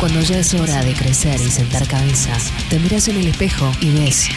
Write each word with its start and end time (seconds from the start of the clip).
Cuando 0.00 0.20
ya 0.22 0.38
es 0.38 0.54
hora 0.54 0.82
de 0.82 0.94
crecer 0.94 1.38
y 1.42 1.50
sentar 1.50 1.86
cabeza, 1.86 2.32
te 2.70 2.78
miras 2.78 3.06
en 3.08 3.16
el 3.16 3.26
espejo 3.26 3.70
y 3.82 3.90
ves 3.90 4.30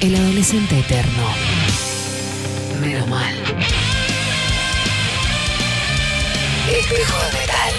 el 0.00 0.14
adolescente 0.14 0.78
eterno. 0.78 1.22
Menos 2.80 3.06
mal. 3.06 3.34
Espejo 6.72 7.18
de 7.18 7.38
metal. 7.38 7.74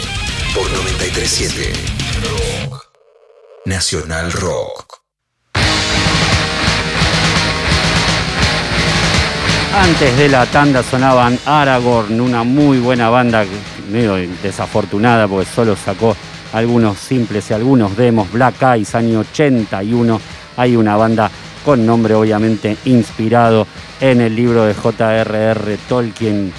Por 0.54 0.72
937 0.72 1.74
Rock. 2.22 2.86
Nacional 3.66 4.32
Rock. 4.34 5.02
Antes 9.74 10.16
de 10.16 10.30
la 10.30 10.46
tanda 10.46 10.84
sonaban 10.84 11.40
Aragorn, 11.44 12.22
una 12.22 12.44
muy 12.44 12.78
buena 12.78 13.10
banda, 13.10 13.46
medio 13.90 14.14
desafortunada 14.44 15.28
porque 15.28 15.50
solo 15.50 15.76
sacó 15.76 16.16
algunos 16.54 16.98
simples 16.98 17.50
y 17.50 17.54
algunos 17.54 17.96
demos. 17.96 18.32
Black 18.32 18.62
Eyes, 18.62 18.96
año 18.96 19.20
81. 19.20 20.20
Hay 20.58 20.76
una 20.76 20.96
banda 20.98 21.32
con 21.64 21.86
nombre 21.86 22.14
obviamente 22.16 22.78
inspirado 22.86 23.68
en 24.00 24.22
el 24.22 24.36
libro 24.36 24.66
de 24.66 24.74
J.R.R. 24.74 25.78
Tolkien, 25.88 26.52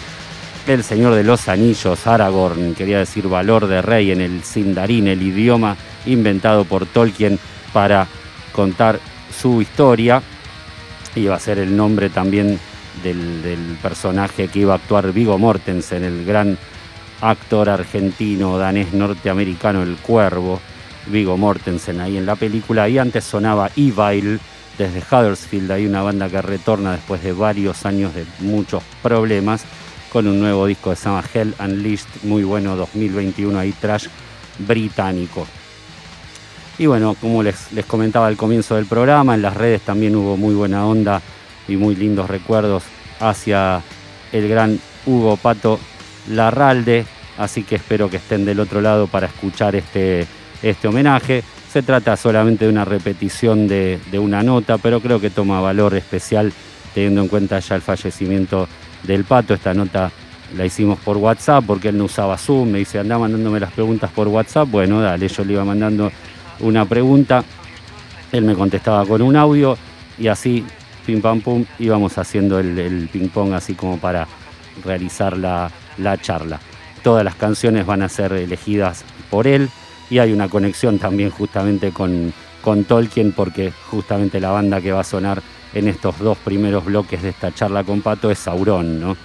El 0.67 0.85
Señor 0.85 1.15
de 1.15 1.25
los 1.25 1.49
Anillos, 1.49 2.07
Aragorn, 2.07 2.75
quería 2.75 2.99
decir 2.99 3.29
valor 3.29 3.67
de 3.67 3.83
rey 3.83 4.13
en 4.13 4.21
el 4.21 4.45
Sindarin, 4.45 5.09
el 5.09 5.23
idioma 5.23 5.77
inventado 6.07 6.65
por 6.65 6.87
Tolkien 6.87 7.39
para 7.73 8.07
contar 8.53 9.01
su 9.37 9.61
historia. 9.61 10.23
Iba 11.17 11.35
a 11.35 11.41
ser 11.41 11.59
el 11.59 11.77
nombre 11.77 12.11
también 12.11 12.59
del, 13.03 13.77
personaje 13.83 14.49
que 14.49 14.61
iba 14.61 14.75
a 14.75 14.77
actuar 14.77 15.13
Vigo 15.13 15.37
Mortensen, 15.39 16.05
el 16.05 16.25
gran 16.25 16.57
actor 17.23 17.71
argentino, 17.71 18.59
danés, 18.59 18.93
norteamericano, 18.93 19.83
El 19.83 19.97
Cuervo, 19.97 20.61
Vigo 21.07 21.39
Mortensen 21.39 22.01
ahí 22.01 22.19
en 22.19 22.27
la 22.27 22.37
película. 22.37 22.89
Y 22.89 22.99
antes 22.99 23.25
sonaba 23.25 23.71
Evil 23.77 24.39
desde 24.77 25.01
Huddersfield, 25.01 25.71
hay 25.71 25.87
una 25.87 26.03
banda 26.03 26.29
que 26.29 26.43
retorna 26.43 26.93
después 26.93 27.23
de 27.23 27.33
varios 27.33 27.87
años 27.87 28.15
de 28.15 28.27
muchos 28.41 28.83
problemas 29.03 29.65
con 30.13 30.29
un 30.29 30.41
nuevo 30.41 30.67
disco 30.67 30.95
se 30.95 31.07
llama 31.07 31.25
Hell 31.33 31.55
Unleashed, 31.59 32.25
muy 32.25 32.45
bueno, 32.45 32.77
2021 32.77 33.59
ahí, 33.59 33.73
trash 33.73 34.09
británico. 34.59 35.47
Y 36.79 36.85
bueno, 36.85 37.17
como 37.19 37.43
les, 37.43 37.73
les 37.73 37.87
comentaba 37.87 38.27
al 38.27 38.37
comienzo 38.37 38.77
del 38.77 38.85
programa, 38.85 39.35
en 39.35 39.41
las 39.41 39.57
redes 39.57 39.81
también 39.81 40.15
hubo 40.15 40.37
muy 40.37 40.55
buena 40.55 40.87
onda 40.87 41.23
y 41.67 41.77
muy 41.77 41.97
lindos 41.97 42.29
recuerdos 42.29 42.83
hacia 43.21 43.81
el 44.33 44.49
gran 44.49 44.79
Hugo 45.07 45.39
Pato 45.39 45.81
Larralde, 46.29 47.07
así 47.39 47.63
que 47.63 47.77
espero 47.77 48.11
que 48.11 48.17
estén 48.17 48.45
del 48.45 48.61
otro 48.61 48.81
lado 48.81 49.07
para 49.07 49.27
escuchar 49.27 49.75
este, 49.77 50.27
este 50.63 50.89
homenaje. 50.89 51.43
Se 51.71 51.83
trata 51.83 52.17
solamente 52.17 52.67
de 52.67 52.71
una 52.71 52.85
repetición 52.85 53.67
de, 53.67 53.99
una 54.15 54.43
nota, 54.43 54.79
pero 54.79 55.01
creo 55.01 55.21
que 55.21 55.31
toma 55.31 55.61
valor 55.61 55.95
especial 55.95 56.53
teniendo 56.95 57.23
en 57.23 57.29
cuenta 57.29 57.59
ya 57.59 57.75
el 57.75 57.83
fallecimiento 57.83 58.69
del 59.05 59.25
Pato. 59.25 59.55
Esta 59.55 59.73
nota 59.73 60.11
la 60.57 60.67
hicimos 60.67 60.99
por 60.99 61.17
WhatsApp 61.17 61.65
porque 61.67 61.89
él 61.89 61.97
no 61.97 62.05
usaba 62.05 62.37
Zoom, 62.37 62.73
me 62.73 62.79
dice, 62.81 62.99
anda 62.99 63.19
mandándome 63.19 63.59
las 63.59 63.73
preguntas 63.73 64.11
por 64.11 64.29
WhatsApp. 64.29 64.69
Bueno, 64.69 65.01
dale, 65.01 65.29
yo 65.29 65.45
le 65.45 65.55
iba 65.55 65.65
mandando 65.65 66.13
una 66.61 66.85
pregunta, 66.85 67.43
él 68.31 68.45
me 68.45 68.55
contestaba 68.55 69.07
con 69.07 69.23
un 69.23 69.35
audio 69.37 69.77
y 70.19 70.29
así 70.29 70.65
pim 71.07 71.21
pam 71.21 71.41
pum, 71.41 71.65
íbamos 71.79 72.17
haciendo 72.19 72.59
el, 72.59 73.09
ping 73.13 73.29
pong 73.29 73.53
así 73.55 73.75
como 73.75 73.99
para 73.99 74.27
realizar 74.85 75.37
la, 75.37 75.71
charla. 76.21 76.61
Todas 77.03 77.25
las 77.25 77.35
canciones 77.35 77.87
van 77.87 78.03
a 78.03 78.09
ser 78.09 78.33
elegidas 78.33 79.05
por 79.31 79.47
él 79.47 79.69
y 80.11 80.19
hay 80.19 80.33
una 80.33 80.49
conexión 80.49 80.99
también 80.99 81.31
justamente 81.31 81.93
con, 81.93 82.33
Tolkien 82.87 83.33
porque 83.33 83.73
justamente 83.91 84.41
la 84.41 84.51
banda 84.51 84.81
que 84.81 84.93
va 84.93 85.01
a 85.01 85.05
sonar 85.05 85.43
en 85.75 85.89
estos 85.89 86.19
dos 86.19 86.39
primeros 86.39 86.85
bloques 86.85 87.23
de 87.23 87.31
esta 87.31 87.53
charla 87.53 87.83
con 87.83 88.03
Pato 88.03 88.31
es 88.31 88.39
Sauron, 88.39 89.01
¿no? 89.01 89.17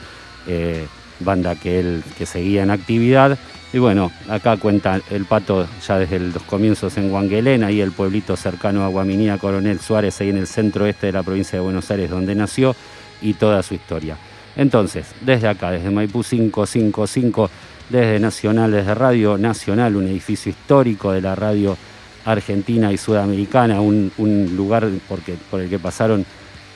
Eh, 0.47 0.88
banda 1.19 1.56
que 1.56 1.79
él 1.79 2.03
que 2.18 2.25
seguía 2.25 2.63
en 2.63 2.72
actividad 2.72 3.38
y 3.74 3.80
bueno, 3.80 4.12
acá 4.30 4.56
cuenta 4.56 5.01
el 5.12 5.25
pato 5.25 5.68
ya 5.85 6.00
desde 6.00 6.19
los 6.19 6.41
comienzos 6.44 6.97
en 6.97 7.12
Huanguelena, 7.12 7.68
ahí 7.68 7.81
el 7.81 7.91
pueblito 7.91 8.38
cercano 8.38 8.85
a 8.85 8.88
Guaminía, 8.88 9.38
Coronel 9.38 9.80
Suárez, 9.80 10.22
ahí 10.22 10.30
en 10.30 10.38
el 10.38 10.47
centro 10.47 10.85
este 10.85 11.07
de 11.07 11.12
la 11.12 11.24
provincia 11.24 11.59
de 11.59 11.66
Buenos 11.66 11.91
Aires, 11.91 12.09
donde 12.09 12.34
nació, 12.34 12.75
y 13.22 13.34
toda 13.34 13.62
su 13.63 13.74
historia. 13.74 14.18
Entonces, 14.56 15.07
desde 15.22 15.50
acá, 15.50 15.72
desde 15.72 15.90
Maipú 15.90 16.24
555, 16.24 17.50
desde 17.90 18.20
Nacional, 18.20 18.72
desde 18.72 18.94
Radio 18.94 19.38
Nacional, 19.38 19.96
un 19.96 20.08
edificio 20.08 20.50
histórico 20.50 21.12
de 21.12 21.22
la 21.22 21.36
radio 21.36 21.78
argentina 22.25 22.92
y 22.92 22.98
sudamericana, 22.98 23.80
un, 23.80 24.12
lugar 24.56 24.88
porque, 25.08 25.36
por 25.50 25.62
el 25.62 25.70
que 25.70 25.80
pasaron 25.80 26.25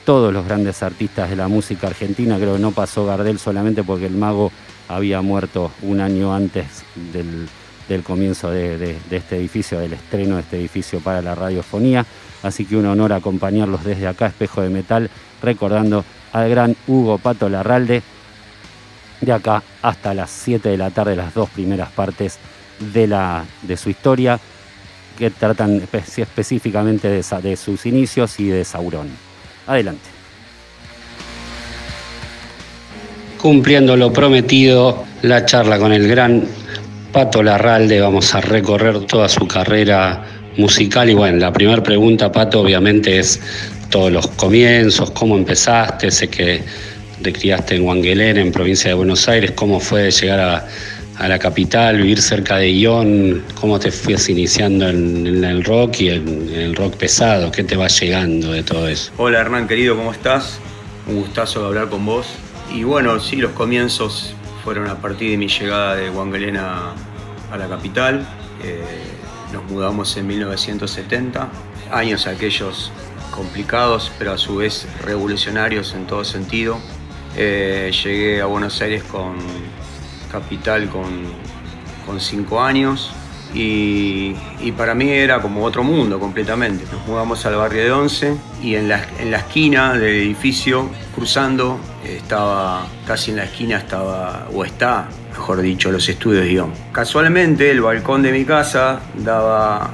todos 0.04 0.32
los 0.32 0.46
grandes 0.46 0.82
artistas 0.82 1.30
de 1.30 1.36
la 1.36 1.48
música 1.48 1.88
argentina, 1.88 2.36
creo 2.36 2.54
que 2.54 2.60
no 2.60 2.72
pasó 2.72 3.06
Gardel 3.06 3.38
solamente 3.38 3.84
porque 3.84 4.06
el 4.06 4.16
mago 4.16 4.50
había 4.88 5.20
muerto 5.20 5.70
un 5.82 6.00
año 6.00 6.34
antes 6.34 6.84
del, 7.12 8.02
comienzo 8.02 8.50
de, 8.50 8.96
este 9.10 9.36
edificio, 9.36 9.78
del 9.78 9.92
estreno 9.92 10.36
de 10.36 10.40
este 10.40 10.58
edificio 10.58 11.00
para 11.00 11.20
la 11.20 11.34
radiofonía. 11.34 12.06
Así 12.42 12.64
que 12.64 12.76
un 12.76 12.86
honor 12.86 13.12
acompañarlos 13.12 13.84
desde 13.84 14.06
acá, 14.06 14.26
Espejo 14.26 14.62
de 14.62 14.70
Metal, 14.70 15.10
recordando 15.42 16.04
al 16.32 16.48
gran 16.48 16.74
Hugo 16.86 17.18
Pato 17.18 17.50
Larralde, 17.50 18.02
de 19.22 19.32
acá 19.32 19.62
hasta 19.80 20.14
las 20.14 20.30
7 20.30 20.68
de 20.68 20.76
la 20.76 20.90
tarde, 20.90 21.16
las 21.16 21.32
dos 21.34 21.48
primeras 21.50 21.90
partes 21.90 22.38
de, 22.92 23.06
la, 23.06 23.44
de 23.62 23.76
su 23.76 23.90
historia, 23.90 24.38
que 25.18 25.30
tratan 25.30 25.82
específicamente 26.16 27.08
de, 27.08 27.24
de 27.42 27.56
sus 27.56 27.86
inicios 27.86 28.38
y 28.40 28.48
de 28.48 28.64
Sauron. 28.64 29.08
Adelante. 29.66 30.22
cumpliendo 33.42 33.96
lo 33.96 34.12
prometido, 34.12 35.04
la 35.22 35.44
charla 35.44 35.76
con 35.76 35.92
el 35.92 36.06
gran 36.06 36.44
Pato 37.12 37.42
Larralde. 37.42 38.00
Vamos 38.00 38.32
a 38.36 38.40
recorrer 38.40 39.00
toda 39.00 39.28
su 39.28 39.48
carrera 39.48 40.22
musical. 40.56 41.10
Y 41.10 41.14
bueno, 41.14 41.38
la 41.38 41.52
primera 41.52 41.82
pregunta, 41.82 42.30
Pato, 42.30 42.60
obviamente 42.60 43.18
es 43.18 43.40
todos 43.90 44.12
los 44.12 44.28
comienzos, 44.28 45.10
cómo 45.10 45.36
empezaste, 45.36 46.12
sé 46.12 46.28
que 46.28 46.62
te 47.22 47.32
criaste 47.32 47.76
en 47.76 47.82
Huanguelén, 47.82 48.36
en 48.36 48.52
provincia 48.52 48.88
de 48.88 48.94
Buenos 48.94 49.28
Aires, 49.28 49.52
cómo 49.52 49.80
fue 49.80 50.10
llegar 50.10 50.40
a, 50.40 50.68
la 51.28 51.38
capital, 51.38 51.98
vivir 51.98 52.20
cerca 52.20 52.56
de 52.56 52.72
Ión, 52.72 53.44
cómo 53.60 53.78
te 53.78 53.92
fuiste 53.92 54.32
iniciando 54.32 54.88
en, 54.88 55.44
el 55.44 55.62
rock 55.62 56.00
y 56.00 56.08
en, 56.08 56.48
el 56.52 56.74
rock 56.74 56.96
pesado, 56.96 57.52
qué 57.52 57.62
te 57.62 57.76
va 57.76 57.86
llegando 57.86 58.50
de 58.50 58.64
todo 58.64 58.88
eso. 58.88 59.12
Hola 59.18 59.40
Hernán, 59.40 59.68
querido, 59.68 59.96
¿cómo 59.96 60.10
estás? 60.10 60.58
Un 61.06 61.20
gustazo 61.20 61.64
hablar 61.64 61.88
con 61.90 62.04
vos. 62.04 62.26
Y 62.74 62.82
bueno, 62.82 63.20
sí, 63.20 63.36
los 63.36 63.52
comienzos 63.52 64.34
fueron 64.64 64.88
a 64.88 65.00
partir 65.00 65.30
de 65.30 65.36
mi 65.36 65.46
llegada 65.46 65.94
de 65.94 66.10
Huangelena 66.10 66.92
a 67.52 67.56
la 67.56 67.68
capital. 67.68 68.26
Eh, 68.64 68.82
nos 69.52 69.62
mudamos 69.70 70.16
en 70.16 70.26
1970, 70.26 71.48
años 71.92 72.26
aquellos 72.26 72.90
complicados, 73.30 74.12
pero 74.18 74.32
a 74.32 74.38
su 74.38 74.56
vez 74.56 74.86
revolucionarios 75.04 75.94
en 75.94 76.06
todo 76.06 76.24
sentido. 76.24 76.78
Eh, 77.36 77.90
llegué 78.04 78.40
a 78.40 78.46
Buenos 78.46 78.80
Aires 78.82 79.02
con 79.04 79.36
capital 80.30 80.88
con, 80.88 81.24
con 82.06 82.20
cinco 82.20 82.60
años 82.62 83.12
y, 83.54 84.34
para 84.76 84.94
mí 84.94 85.10
era 85.10 85.42
como 85.42 85.64
otro 85.64 85.84
mundo 85.84 86.18
completamente. 86.18 86.84
Nos 86.90 87.06
mudamos 87.06 87.44
al 87.44 87.56
barrio 87.56 87.84
de 87.84 87.92
Once 87.92 88.34
y 88.62 88.74
en 88.74 88.88
la, 88.88 89.04
en 89.18 89.30
la 89.30 89.38
esquina 89.38 89.92
del 89.94 90.16
edificio, 90.16 90.88
cruzando, 91.14 91.78
estaba, 92.04 92.86
casi 93.06 93.30
en 93.30 93.38
la 93.38 93.44
esquina 93.44 93.76
estaba, 93.76 94.48
o 94.54 94.64
está, 94.64 95.08
mejor 95.30 95.60
dicho, 95.60 95.90
los 95.92 96.08
estudios 96.08 96.44
de. 96.44 96.64
Casualmente 96.92 97.70
el 97.70 97.82
balcón 97.82 98.22
de 98.22 98.32
mi 98.32 98.44
casa 98.44 99.00
daba 99.16 99.90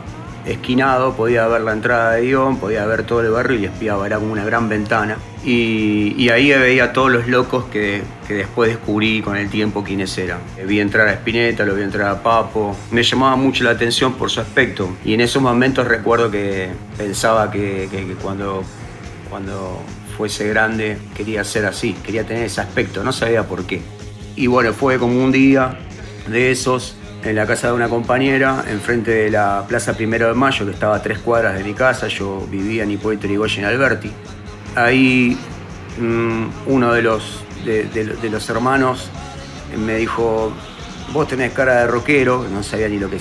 esquinado, 0.53 1.15
podía 1.15 1.47
ver 1.47 1.63
la 1.63 1.73
entrada 1.73 2.13
de 2.13 2.29
Ion, 2.29 2.59
podía 2.59 2.85
ver 2.87 3.05
todo 3.05 3.21
el 3.21 3.31
barrio 3.31 3.59
y 3.59 3.65
espiaba, 3.67 4.07
era 4.07 4.19
como 4.19 4.33
una 4.33 4.45
gran 4.45 4.69
ventana. 4.69 5.17
Y, 5.45 6.29
ahí 6.31 6.51
veía 6.51 6.93
todos 6.93 7.11
los 7.11 7.27
locos 7.29 7.65
que, 7.67 8.03
después 8.29 8.71
descubrí 8.71 9.23
con 9.23 9.37
el 9.37 9.49
tiempo 9.49 9.83
quiénes 9.85 10.17
eran. 10.19 10.41
Vi 10.67 10.81
entrar 10.81 11.09
a 11.09 11.13
Spinetta, 11.13 11.65
lo 11.65 11.75
vi 11.75 11.83
entrar 11.83 12.09
a 12.09 12.23
Papo. 12.23 12.77
Me 12.91 13.03
llamaba 13.03 13.37
mucho 13.37 13.65
la 13.65 13.71
atención 13.71 14.15
por 14.15 14.31
su 14.31 14.41
aspecto. 14.41 14.91
Y 15.05 15.15
en 15.15 15.21
esos 15.21 15.43
momentos 15.43 15.87
recuerdo 15.87 16.31
que 16.31 16.69
pensaba 16.97 17.51
que, 17.51 17.89
que 17.91 18.15
cuando, 18.21 18.63
cuando 19.31 19.81
fuese 20.17 20.49
grande 20.49 20.99
quería 21.17 21.45
ser 21.45 21.65
así, 21.65 21.95
quería 22.05 22.25
tener 22.25 22.45
ese 22.45 22.61
aspecto, 22.61 23.05
no 23.05 23.13
sabía 23.13 23.45
por 23.45 23.65
qué. 23.65 23.81
Y 24.37 24.47
bueno, 24.47 24.73
fue 24.73 24.99
como 24.99 25.23
un 25.23 25.33
día 25.33 25.79
de 26.29 26.51
esos 26.51 26.97
en 27.29 27.37
la 27.37 27.47
casa 27.47 27.69
de 27.69 27.75
una 27.75 27.89
compañera, 27.91 28.65
enfrente 28.69 29.11
de 29.11 29.31
la 29.31 29.65
Plaza 29.69 29.93
Primero 29.93 30.29
de 30.29 30.35
Mayo, 30.35 30.65
que 30.65 30.73
estaba 30.73 30.97
a 30.97 31.03
tres 31.03 31.19
cuadras 31.19 31.59
de 31.59 31.63
mi 31.63 31.75
casa. 31.75 32.09
Yo 32.09 32.47
vivía 32.51 32.85
en 32.85 32.91
Hipólito 32.91 33.27
Yrigoyen 33.27 33.67
Alberti. 33.67 34.11
Ahí 34.75 35.37
mm, 36.01 36.47
uno 36.67 36.93
de 36.95 37.03
los, 37.03 37.45
de, 37.67 38.31
los 38.31 38.49
hermanos 38.49 39.11
me 39.77 39.97
dijo, 39.97 40.53
vos 41.13 41.29
tenés 41.29 41.53
cara 41.53 41.81
de 41.81 41.87
rockero, 41.87 42.47
no 42.51 42.63
sabía 42.63 42.89
ni 42.89 42.99
lo 42.99 43.11
que 43.11 43.19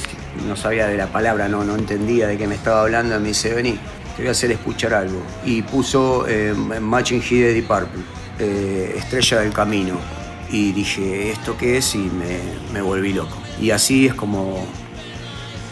no 0.48 0.56
sabía 0.56 0.88
de 0.88 0.96
la 0.96 1.08
palabra, 1.08 1.50
no, 1.50 1.64
entendía 1.76 2.28
de 2.28 2.38
qué 2.38 2.48
me 2.48 2.56
estaba 2.56 2.84
hablando, 2.84 3.20
me 3.20 3.30
dice, 3.30 3.54
vení, 3.54 3.78
te 4.16 4.22
voy 4.22 4.30
a 4.30 4.32
hacer 4.32 4.52
escuchar 4.52 4.94
algo. 4.94 5.22
Y 5.44 5.64
puso 5.64 6.26
eh, 6.30 6.54
Matching 6.54 7.22
Heat 7.22 7.42
de 7.42 7.54
Deep 7.56 7.68
Purple, 7.68 8.04
eh, 8.40 8.96
Estrella 8.98 9.42
del 9.42 9.52
Camino. 9.52 9.96
Y 10.50 10.72
dije, 10.72 11.32
¿esto 11.32 11.58
qué 11.58 11.78
es? 11.78 11.94
Y 11.96 12.10
me 12.72 12.82
volví 12.82 13.12
loco. 13.12 13.47
Y 13.62 13.72
así 13.72 14.08
es 14.08 14.14
como, 14.14 14.66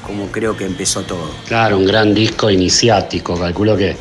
como 0.06 0.28
creo 0.28 0.58
que 0.58 0.66
empezó 0.66 1.02
todo. 1.04 1.30
Claro, 1.48 1.78
un 1.78 1.86
gran 1.86 2.14
disco 2.14 2.50
iniciático. 2.50 3.40
Calculo 3.40 3.78
que 3.78 3.96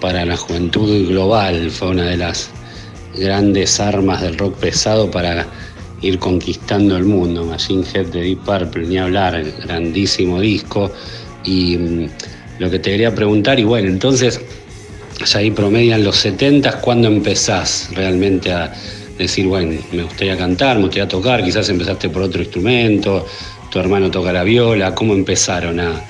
para 0.00 0.24
la 0.24 0.36
juventud 0.36 1.08
global 1.08 1.70
fue 1.70 1.88
una 1.88 2.06
de 2.06 2.16
las 2.16 2.50
grandes 3.16 3.80
armas 3.80 4.22
del 4.22 4.38
rock 4.38 4.56
pesado 4.56 5.10
para 5.10 5.46
ir 6.00 6.18
conquistando 6.18 6.96
el 6.96 7.04
mundo. 7.04 7.44
Machine 7.44 7.84
Head 7.92 8.06
de 8.06 8.22
Deep 8.22 8.44
Purple, 8.44 8.86
ni 8.86 8.98
hablar, 8.98 9.42
grandísimo 9.64 10.40
disco. 10.40 10.90
Y 11.44 11.76
mm, 11.76 12.08
lo 12.58 12.70
que 12.70 12.78
te 12.78 12.90
quería 12.90 13.14
preguntar, 13.14 13.58
y 13.58 13.64
bueno, 13.64 13.88
entonces, 13.88 14.40
ya 15.24 15.38
ahí 15.38 15.50
promedian 15.50 16.04
los 16.04 16.16
70, 16.16 16.80
¿cuándo 16.80 17.08
empezás 17.08 17.88
realmente 17.92 18.52
a 18.52 18.72
decir, 19.24 19.46
bueno, 19.46 19.80
me 19.92 20.02
gustaría 20.02 20.36
cantar, 20.36 20.76
me 20.76 20.82
gustaría 20.84 21.08
tocar? 21.08 21.42
Quizás 21.42 21.68
empezaste 21.68 22.08
por 22.08 22.22
otro 22.22 22.42
instrumento, 22.42 23.26
tu 23.70 23.78
hermano 23.78 24.10
toca 24.10 24.32
la 24.32 24.42
viola, 24.42 24.94
¿cómo 24.94 25.14
empezaron 25.14 25.80
a, 25.80 26.02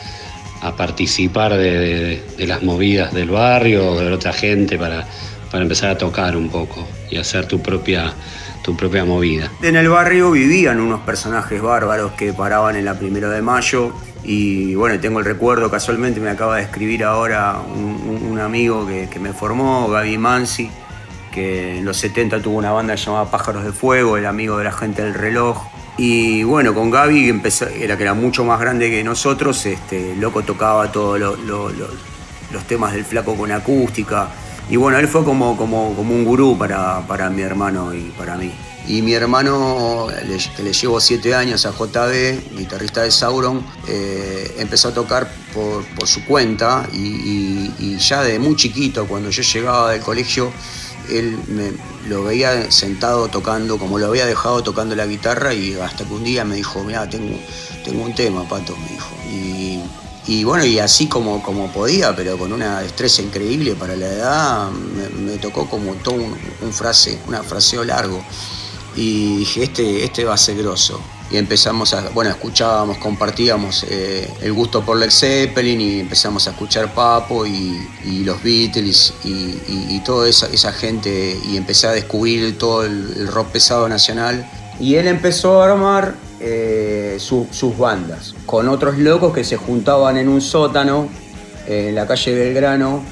participar 0.76 1.56
de, 1.56 2.22
las 2.38 2.62
movidas 2.62 3.14
del 3.14 3.30
barrio 3.30 3.92
o 3.92 4.00
de 4.00 4.12
otra 4.12 4.32
gente 4.32 4.78
para, 4.78 5.06
para 5.50 5.62
empezar 5.62 5.90
a 5.90 5.98
tocar 5.98 6.36
un 6.36 6.50
poco 6.50 6.86
y 7.10 7.16
hacer 7.16 7.46
tu 7.46 7.62
propia 7.62 8.14
tu 8.62 8.76
propia 8.76 9.04
movida. 9.04 9.50
En 9.62 9.76
el 9.76 9.88
barrio 9.88 10.30
vivían 10.32 10.80
unos 10.80 11.00
personajes 11.00 11.60
bárbaros 11.62 12.12
que 12.12 12.32
paraban 12.32 12.76
en 12.76 12.84
la 12.84 12.98
primero 12.98 13.30
de 13.30 13.42
mayo 13.42 13.92
y 14.22 14.74
bueno, 14.74 15.00
tengo 15.00 15.18
el 15.18 15.24
recuerdo, 15.24 15.70
casualmente 15.70 16.20
me 16.20 16.30
acaba 16.30 16.56
de 16.56 16.62
escribir 16.62 17.04
ahora 17.04 17.56
un, 17.60 18.38
amigo 18.38 18.86
que, 18.86 19.18
me 19.18 19.32
formó, 19.32 19.88
Gaby 19.88 20.16
Mansi, 20.18 20.70
que 21.30 21.78
en 21.78 21.84
los 21.84 21.96
70 21.96 22.42
tuvo 22.42 22.58
una 22.58 22.72
banda 22.72 22.94
llamada 22.94 23.30
Pájaros 23.30 23.64
de 23.64 23.72
Fuego, 23.72 24.16
el 24.16 24.26
amigo 24.26 24.58
de 24.58 24.64
la 24.64 24.72
gente 24.72 25.02
del 25.02 25.14
reloj. 25.14 25.66
Y 25.96 26.42
bueno, 26.44 26.74
con 26.74 26.90
Gaby, 26.90 27.28
empezó, 27.28 27.66
era 27.66 27.96
que 27.96 28.04
era 28.04 28.14
mucho 28.14 28.44
más 28.44 28.60
grande 28.60 28.90
que 28.90 29.04
nosotros, 29.04 29.64
este, 29.66 30.16
loco 30.16 30.42
tocaba 30.42 30.90
todos 30.90 31.18
los 31.18 32.64
temas 32.66 32.92
del 32.92 33.04
flaco 33.04 33.36
con 33.36 33.52
acústica. 33.52 34.28
Y 34.68 34.76
bueno, 34.76 34.98
él 34.98 35.08
fue 35.08 35.24
como, 35.24 35.56
como, 35.56 35.94
como 35.94 36.14
un 36.14 36.24
gurú 36.24 36.56
para, 36.56 37.06
para 37.06 37.28
mi 37.28 37.42
hermano 37.42 37.92
y 37.92 38.12
para 38.16 38.36
mí. 38.36 38.52
Y 38.86 39.02
mi 39.02 39.12
hermano, 39.12 40.08
que 40.56 40.62
le 40.62 40.72
llevo 40.72 41.00
siete 41.00 41.34
años 41.34 41.66
a 41.66 41.70
JB, 41.70 42.56
guitarrista 42.56 43.02
de 43.02 43.10
Sauron, 43.10 43.64
eh, 43.86 44.56
empezó 44.58 44.88
a 44.88 44.94
tocar 44.94 45.30
por, 45.54 45.84
su 46.08 46.24
cuenta 46.24 46.88
y, 46.92 47.96
ya 47.98 48.22
de 48.22 48.38
muy 48.38 48.56
chiquito, 48.56 49.06
cuando 49.06 49.30
yo 49.30 49.42
llegaba 49.42 49.92
del 49.92 50.00
colegio, 50.00 50.50
él 51.18 51.38
me, 51.48 51.72
lo 52.08 52.24
veía 52.24 52.70
sentado 52.70 53.28
tocando, 53.28 53.78
como 53.78 53.98
lo 53.98 54.06
había 54.06 54.26
dejado 54.26 54.62
tocando 54.62 54.94
la 54.94 55.06
guitarra 55.06 55.54
y 55.54 55.74
hasta 55.74 56.04
que 56.04 56.12
un 56.14 56.24
día 56.24 56.44
me 56.44 56.56
dijo, 56.56 56.82
mira, 56.84 57.08
tengo, 57.08 57.38
tengo 57.84 58.04
un 58.04 58.14
tema, 58.14 58.48
Pato, 58.48 58.76
me 58.76 58.88
dijo. 58.88 59.10
Y 60.30 60.44
bueno, 60.44 60.64
y 60.64 60.78
así 60.78 61.08
como, 61.08 61.42
como 61.42 61.72
podía, 61.72 62.14
pero 62.14 62.38
con 62.38 62.52
una 62.52 62.82
destreza 62.82 63.20
increíble 63.20 63.74
para 63.74 63.96
la 63.96 64.06
edad, 64.06 64.70
me, 64.70 65.38
tocó 65.38 65.68
como 65.68 65.94
todo 65.94 66.14
un, 66.14 66.72
frase, 66.72 67.18
una 67.26 67.42
fraseo 67.42 67.82
largo. 67.82 68.22
Y 68.94 69.38
dije, 69.38 69.64
este, 69.64 70.04
este 70.04 70.24
va 70.24 70.34
a 70.34 70.38
ser 70.38 70.58
grosso. 70.58 71.00
Y 71.30 71.36
empezamos 71.36 71.94
a, 71.94 72.08
bueno, 72.10 72.30
escuchábamos, 72.30 72.98
compartíamos 72.98 73.86
eh, 73.88 74.28
el 74.42 74.52
gusto 74.52 74.82
por 74.82 74.96
Led 74.96 75.10
Zeppelin 75.10 75.80
y 75.80 76.00
empezamos 76.00 76.46
a 76.48 76.50
escuchar 76.50 76.92
Papo 76.92 77.46
y, 77.46 77.86
los 78.24 78.42
Beatles 78.42 79.14
y, 79.24 80.00
toda 80.00 80.28
esa, 80.28 80.72
gente 80.72 81.38
y 81.48 81.56
empecé 81.56 81.86
a 81.86 81.92
descubrir 81.92 82.58
todo 82.58 82.84
el 82.84 83.28
rock 83.28 83.48
pesado 83.48 83.88
nacional. 83.88 84.44
Y 84.80 84.94
él 84.94 85.06
empezó 85.08 85.62
a 85.62 85.70
armar 85.70 86.14
eh, 86.40 87.18
sus 87.18 87.76
bandas, 87.76 88.34
con 88.46 88.66
otros 88.70 88.96
locos 88.96 89.34
que 89.34 89.44
se 89.44 89.58
juntaban 89.58 90.16
en 90.16 90.26
un 90.26 90.40
sótano 90.40 91.06
en 91.66 91.94
la 91.94 92.06
calle 92.06 92.34
Belgrano, 92.34 93.02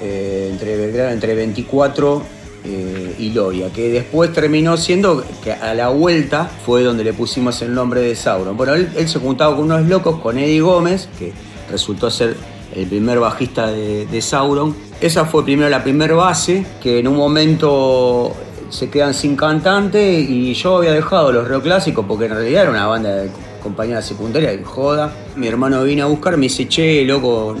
eh, 0.00 0.48
entre 0.50 0.78
Belgrano, 0.78 1.10
entre 1.10 1.34
24 1.34 2.22
eh, 2.64 2.99
y 3.20 3.30
Loria, 3.30 3.70
que 3.72 3.90
después 3.90 4.32
terminó 4.32 4.76
siendo 4.76 5.22
que 5.44 5.52
a 5.52 5.74
la 5.74 5.90
vuelta 5.90 6.50
fue 6.64 6.82
donde 6.82 7.04
le 7.04 7.12
pusimos 7.12 7.60
el 7.62 7.74
nombre 7.74 8.00
de 8.00 8.16
Sauron. 8.16 8.56
Bueno, 8.56 8.74
él, 8.74 8.90
se 9.06 9.18
juntaba 9.18 9.54
con 9.54 9.66
unos 9.66 9.86
locos, 9.86 10.20
con 10.20 10.38
Eddie 10.38 10.60
Gómez, 10.60 11.08
que 11.18 11.32
resultó 11.70 12.10
ser 12.10 12.36
el 12.74 12.86
primer 12.86 13.18
bajista 13.20 13.70
de, 13.70 14.22
Sauron. 14.22 14.74
Esa 15.00 15.26
fue 15.26 15.44
primero 15.44 15.68
la 15.68 15.82
primera 15.82 16.14
base, 16.14 16.64
que 16.82 16.98
en 16.98 17.08
un 17.08 17.16
momento 17.16 18.34
se 18.70 18.88
quedan 18.88 19.14
sin 19.14 19.36
cantante 19.36 20.12
y 20.20 20.54
yo 20.54 20.76
había 20.76 20.92
dejado 20.92 21.32
los 21.32 21.62
clásicos 21.62 22.04
porque 22.06 22.26
en 22.26 22.32
realidad 22.32 22.62
era 22.62 22.70
una 22.70 22.86
banda 22.86 23.16
de 23.16 23.30
compañía 23.62 24.00
secundaria 24.00 24.50
de 24.50 24.64
joda. 24.64 25.12
Mi 25.36 25.46
hermano 25.46 25.82
vino 25.84 26.04
a 26.04 26.06
buscar, 26.06 26.36
me 26.36 26.44
dice, 26.44 26.68
che, 26.68 27.04
loco, 27.04 27.56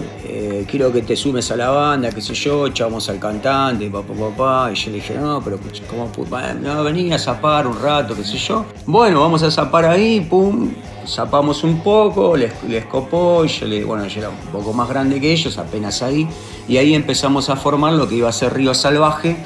quiero 0.64 0.92
que 0.92 1.02
te 1.02 1.16
sumes 1.16 1.50
a 1.50 1.56
la 1.56 1.70
banda, 1.70 2.10
qué 2.10 2.20
sé 2.20 2.34
yo, 2.34 2.66
echábamos 2.66 3.08
al 3.08 3.18
cantante, 3.18 3.88
papá, 3.90 4.14
papá. 4.14 4.70
Y 4.72 4.74
yo 4.74 4.90
le 4.90 4.96
dije, 4.96 5.14
no, 5.14 5.40
pero 5.42 5.58
¿cómo? 5.88 6.10
No, 6.60 6.84
vení 6.84 7.12
a 7.12 7.18
zapar 7.18 7.66
un 7.66 7.80
rato, 7.80 8.14
qué 8.14 8.24
sé 8.24 8.38
yo. 8.38 8.64
Bueno, 8.86 9.20
vamos 9.20 9.42
a 9.42 9.50
zapar 9.50 9.84
ahí, 9.84 10.20
pum, 10.20 10.72
zapamos 11.06 11.64
un 11.64 11.80
poco, 11.80 12.36
les, 12.36 12.52
les 12.64 12.84
copó, 12.86 13.44
y 13.44 13.48
yo 13.48 13.66
le, 13.66 13.84
bueno, 13.84 14.06
yo 14.06 14.20
era 14.20 14.30
un 14.30 14.52
poco 14.52 14.72
más 14.72 14.88
grande 14.88 15.20
que 15.20 15.32
ellos, 15.32 15.58
apenas 15.58 16.02
ahí. 16.02 16.28
Y 16.68 16.76
ahí 16.76 16.94
empezamos 16.94 17.50
a 17.50 17.56
formar 17.56 17.92
lo 17.94 18.08
que 18.08 18.16
iba 18.16 18.28
a 18.28 18.32
ser 18.32 18.54
Río 18.54 18.74
Salvaje 18.74 19.36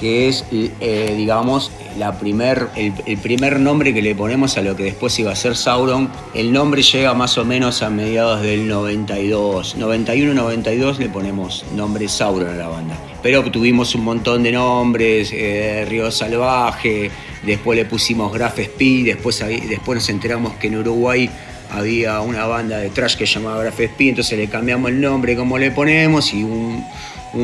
que 0.00 0.28
es, 0.28 0.44
eh, 0.50 1.14
digamos, 1.16 1.70
la 1.98 2.18
primer, 2.18 2.68
el, 2.74 3.18
primer 3.18 3.60
nombre 3.60 3.92
que 3.92 4.00
le 4.00 4.14
ponemos 4.14 4.56
a 4.56 4.62
lo 4.62 4.74
que 4.74 4.84
después 4.84 5.18
iba 5.18 5.30
a 5.30 5.36
ser 5.36 5.56
Sauron. 5.56 6.10
El 6.34 6.52
nombre 6.52 6.82
llega 6.82 7.12
más 7.12 7.36
o 7.36 7.44
menos 7.44 7.82
a 7.82 7.90
mediados 7.90 8.40
del 8.40 8.66
92. 8.66 9.76
91-92 9.76 10.98
le 10.98 11.08
ponemos 11.10 11.66
nombre 11.76 12.08
Sauron 12.08 12.48
a 12.48 12.54
la 12.54 12.68
banda. 12.68 12.96
Pero 13.22 13.48
tuvimos 13.50 13.94
un 13.94 14.04
montón 14.04 14.42
de 14.42 14.52
nombres, 14.52 15.30
eh, 15.34 15.84
Río 15.86 16.10
Salvaje, 16.10 17.10
después 17.44 17.76
le 17.76 17.84
pusimos 17.84 18.32
Graf 18.32 18.58
Speed, 18.58 19.04
después, 19.04 19.44
después 19.68 19.96
nos 19.96 20.08
enteramos 20.08 20.54
que 20.54 20.68
en 20.68 20.78
Uruguay 20.78 21.30
había 21.70 22.20
una 22.22 22.46
banda 22.46 22.78
de 22.78 22.88
trash 22.88 23.16
que 23.16 23.26
llamaba 23.26 23.62
Graf 23.62 23.78
Speed, 23.78 24.08
entonces 24.10 24.38
le 24.38 24.48
cambiamos 24.48 24.90
el 24.90 25.00
nombre 25.00 25.36
como 25.36 25.58
le 25.58 25.70
ponemos 25.70 26.32
y 26.32 26.42
un, 26.42 26.82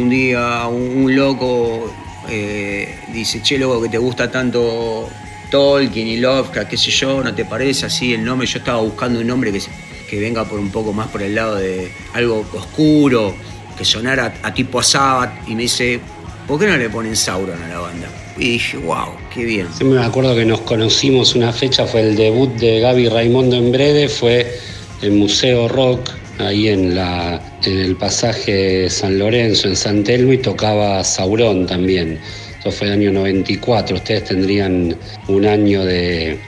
día 0.09 0.67
un 0.67 1.15
loco 1.15 1.91
eh, 2.29 2.95
dice, 3.13 3.43
che, 3.43 3.59
loco, 3.59 3.83
que 3.83 3.89
te 3.89 3.99
gusta 3.99 4.31
tanto 4.31 5.09
Tolkien 5.51 6.07
y 6.09 6.17
Lovecraft, 6.17 6.69
qué 6.69 6.77
sé 6.77 6.91
yo, 6.91 7.23
¿no 7.23 7.35
te 7.35 7.45
parece 7.45 7.87
así 7.87 8.15
el 8.15 8.25
nombre? 8.25 8.47
Yo 8.47 8.59
estaba 8.59 8.81
buscando 8.81 9.21
un 9.21 9.27
nombre 9.27 9.53
que, 9.53 9.61
que 10.09 10.21
venga 10.21 10.45
por 10.45 10.59
un 10.59 10.71
poco 10.71 10.93
más 10.93 11.09
por 11.09 11.23
el 11.23 11.35
lado 11.35 11.57
de 11.57 11.91
algo 12.15 12.45
oscuro, 12.55 13.35
que 13.77 13.85
sonara 13.85 14.35
a 14.43 14.53
tipo 14.53 14.81
a 14.81 14.83
Sabbath, 14.83 15.49
y 15.49 15.55
me 15.55 15.63
dice, 15.63 16.01
¿por 16.47 16.59
qué 16.59 16.67
no 16.67 16.77
le 16.77 16.91
ponen 16.91 17.17
Sauron 17.17 17.63
a 17.63 17.69
la 17.69 17.79
banda? 17.79 18.09
Y 18.37 18.51
dije, 18.51 18.77
wow, 18.79 19.09
qué 19.33 19.45
bien. 19.45 19.69
Sí, 19.77 19.85
me 19.85 20.03
acuerdo 20.03 20.35
que 20.35 20.45
nos 20.45 20.61
conocimos 20.61 21.35
una 21.35 21.53
fecha, 21.53 21.87
fue 21.87 22.03
el 22.03 22.17
debut 22.17 22.51
de 22.57 22.81
Gaby 22.81 23.09
Raimondo 23.09 23.57
en 23.57 23.73
Brede, 23.73 24.09
fue 24.09 24.59
el 25.01 25.13
Museo 25.13 25.69
Rock 25.69 26.11
ahí 26.39 26.69
en, 26.69 26.95
la, 26.95 27.41
en 27.65 27.79
el 27.79 27.97
pasaje 27.97 28.89
San 28.91 29.19
Lorenzo, 29.19 29.69
en 29.69 29.77
San 29.77 30.05
y 30.07 30.39
tocaba 30.39 31.03
Saurón 31.05 31.67
también. 31.67 32.19
Eso 32.59 32.71
fue 32.73 32.89
el 32.89 32.95
año 32.95 33.13
94. 33.13 33.97
Ustedes 33.97 34.25
tendrían 34.25 34.97
un 35.29 35.47
año 35.47 35.85
de, 35.85 36.39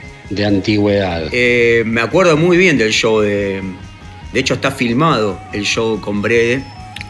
antigüedad. 0.45 1.23
Eh, 1.31 1.83
me 1.85 2.01
acuerdo 2.01 2.37
muy 2.37 2.57
bien 2.57 2.77
del 2.77 2.91
show 2.91 3.19
de. 3.21 3.61
De 4.33 4.39
hecho, 4.39 4.55
está 4.55 4.71
filmado 4.71 5.39
el 5.53 5.63
show 5.63 5.99
con 5.99 6.21
Brede. 6.21 6.61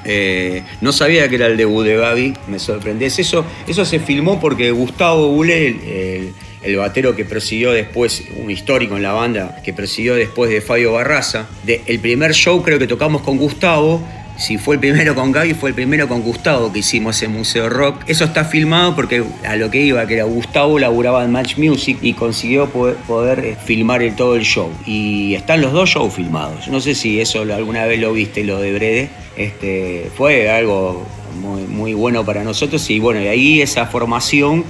Eh, 0.06 0.64
no 0.80 0.94
sabía 0.94 1.28
que 1.28 1.36
era 1.36 1.48
el 1.48 1.58
debut 1.58 1.86
de 1.86 1.98
Gaby, 1.98 2.34
me 2.48 2.60
sorprendió. 2.60 3.08
Eso, 3.08 3.46
eso 3.68 3.84
se 3.84 4.00
filmó 4.00 4.40
porque 4.40 4.72
Gustavo 4.72 5.28
Bule, 5.30 5.68
el 5.68 5.76
el 5.76 6.34
batero 6.78 7.16
que 7.16 7.25
prosiguió 7.25 7.72
después, 7.72 8.24
un 8.38 8.51
histórico 8.51 8.98
en 8.98 9.04
la 9.04 9.13
banda, 9.13 9.62
que 9.63 9.74
prosiguió 9.74 10.16
después 10.16 10.51
de 10.51 10.62
Fabio 10.62 10.94
Barraza. 10.94 11.48
De, 11.63 11.82
el 11.86 12.00
primer 12.00 12.34
show 12.34 12.62
creo 12.63 12.80
que 12.80 12.88
tocamos 12.88 13.22
con 13.22 13.38
Gustavo, 13.38 14.01
si 14.39 14.58
fue 14.58 14.75
el 14.75 14.80
primero 14.80 15.16
con 15.16 15.34
Gaby, 15.34 15.54
fue 15.54 15.70
el 15.70 15.75
primero 15.75 16.08
con 16.08 16.22
Gustavo 16.22 16.72
que 16.72 16.80
hicimos 16.80 17.22
en 17.24 17.34
Museo 17.34 17.70
Rock. 17.70 18.04
Eso 18.08 18.24
está 18.24 18.46
filmado 18.46 18.96
porque 18.96 19.22
a 19.46 19.58
lo 19.58 19.70
que 19.70 19.82
iba, 19.82 20.08
que 20.08 20.13
era 20.13 20.24
Gustavo 20.24 20.80
laburaba 20.80 21.25
en 21.25 21.32
Match 21.32 21.58
Music 21.58 21.98
y 22.01 22.13
consiguió 22.13 22.70
poder, 22.70 23.39
eh, 23.39 23.58
filmar 23.62 24.01
el, 24.01 24.16
todo 24.16 24.38
el 24.38 24.44
show. 24.44 24.72
Y 24.86 25.36
están 25.36 25.60
los 25.60 25.74
dos 25.74 25.89
shows 25.89 26.13
filmados. 26.13 26.70
No 26.70 26.80
sé 26.80 26.96
si 26.96 27.20
eso 27.20 27.42
alguna 27.42 27.86
vez 27.86 28.00
lo 28.00 28.13
viste, 28.13 28.46
lo 28.46 28.62
de 28.62 28.72
Brede. 28.72 29.10
Este, 29.36 30.10
fue 30.16 30.50
algo 30.50 31.06
muy, 31.42 31.63
muy 31.63 31.94
bueno 31.94 32.25
para 32.25 32.42
nosotros 32.42 32.89
y 32.89 33.00
bueno, 33.00 33.22
y 33.22 33.28
ahí 33.28 33.62
esa 33.62 33.88
formación 33.88 34.63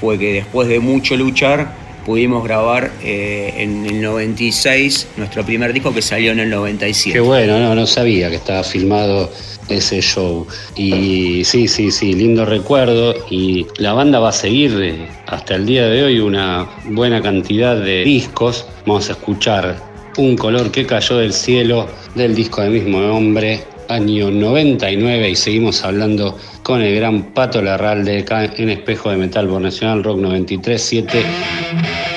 fue 0.00 0.18
que 0.18 0.32
después 0.32 0.68
de 0.68 0.80
mucho 0.80 1.16
luchar 1.16 1.72
pudimos 2.04 2.42
grabar 2.42 2.90
eh, 3.02 3.52
en 3.58 3.84
el 3.84 4.00
96 4.00 5.08
nuestro 5.18 5.44
primer 5.44 5.72
disco 5.72 5.92
que 5.92 6.00
salió 6.00 6.32
en 6.32 6.40
el 6.40 6.50
97. 6.50 7.12
Qué 7.12 7.20
bueno, 7.20 7.58
no, 7.58 7.74
no 7.74 7.86
sabía 7.86 8.30
que 8.30 8.36
estaba 8.36 8.64
filmado 8.64 9.30
ese 9.68 10.00
show. 10.00 10.46
Y 10.74 11.44
sí, 11.44 11.68
sí, 11.68 11.90
sí, 11.90 12.14
lindo 12.14 12.44
recuerdo. 12.44 13.14
Y 13.30 13.66
la 13.76 13.92
banda 13.92 14.20
va 14.20 14.30
a 14.30 14.32
seguir 14.32 14.78
eh, 14.80 15.08
hasta 15.26 15.56
el 15.56 15.66
día 15.66 15.86
de 15.86 16.04
hoy 16.04 16.20
una 16.20 16.66
buena 16.86 17.20
cantidad 17.20 17.76
de 17.76 18.04
discos. 18.04 18.66
Vamos 18.86 19.08
a 19.10 19.12
escuchar 19.12 19.76
Un 20.16 20.36
color 20.36 20.70
que 20.70 20.86
cayó 20.86 21.18
del 21.18 21.32
cielo 21.32 21.86
del 22.14 22.34
disco 22.34 22.62
del 22.62 22.72
mismo 22.72 23.00
nombre, 23.00 23.64
año 23.88 24.30
99. 24.30 25.30
Y 25.30 25.34
seguimos 25.34 25.84
hablando 25.84 26.36
con 26.62 26.82
el 26.82 26.94
gran 26.96 27.34
Pato 27.34 27.60
Larralde 27.62 28.24
en 28.56 28.70
Espejo 28.70 29.10
de 29.10 29.16
Metal 29.16 29.48
por 29.48 29.60
Nacional 29.60 30.04
Rock 30.04 30.18
93.7. 30.20 32.07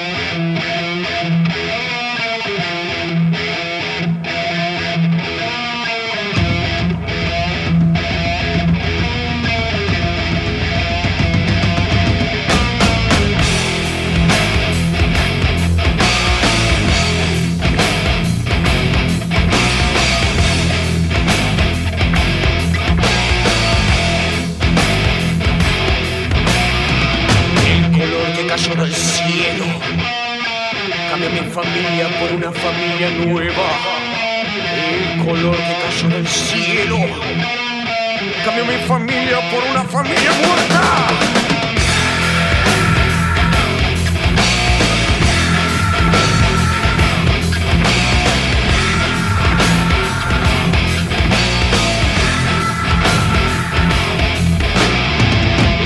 familia 31.52 32.08
por 32.18 32.32
una 32.32 32.52
familia 32.52 33.10
nueva. 33.26 33.68
El 34.88 35.26
color 35.26 35.56
que 35.58 35.76
cayó 35.84 36.08
del 36.16 36.28
cielo 36.28 36.98
cambia 38.46 38.64
mi 38.64 38.78
familia 38.88 39.38
por 39.52 39.64
una 39.70 39.84
familia 39.84 40.32
muerta. 40.32 40.82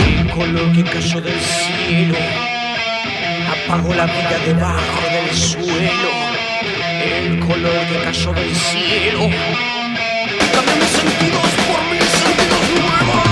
El 0.05 0.29
color 0.29 0.72
que 0.74 0.84
cayó 0.84 1.22
del 1.22 1.39
cielo 1.39 2.55
apagó 3.65 3.93
la 3.95 4.05
vida 4.05 4.38
debajo 4.45 5.01
del 5.12 5.36
suelo. 5.36 6.12
El 7.03 7.39
color 7.39 7.88
que 7.88 8.03
cayó 8.03 8.34
del 8.34 8.55
cielo 8.55 9.29
cambió 10.53 10.75
mis 10.75 10.89
sentidos 10.89 11.50
por 11.67 11.81
mis 11.91 12.03
sentidos 12.03 12.63
nuevos. 12.79 13.25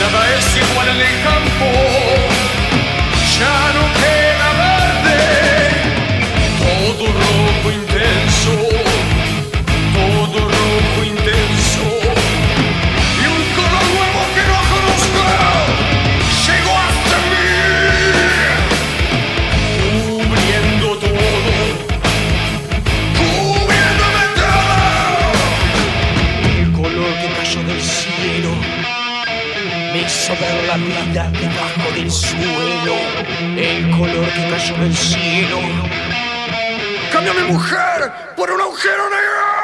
Nada 0.00 0.38
es 0.38 0.56
igual 0.56 0.88
en 0.88 1.00
el 1.00 1.22
campo, 1.22 1.93
suelo. 32.14 32.96
El 33.56 33.90
color 33.96 34.26
que 34.32 34.48
cayó 34.48 34.76
del 34.76 34.96
cielo. 34.96 35.58
Cambia 37.12 37.32
mi 37.34 37.52
mujer 37.52 38.12
por 38.36 38.50
un 38.50 38.60
agujero 38.60 39.10
negro. 39.10 39.63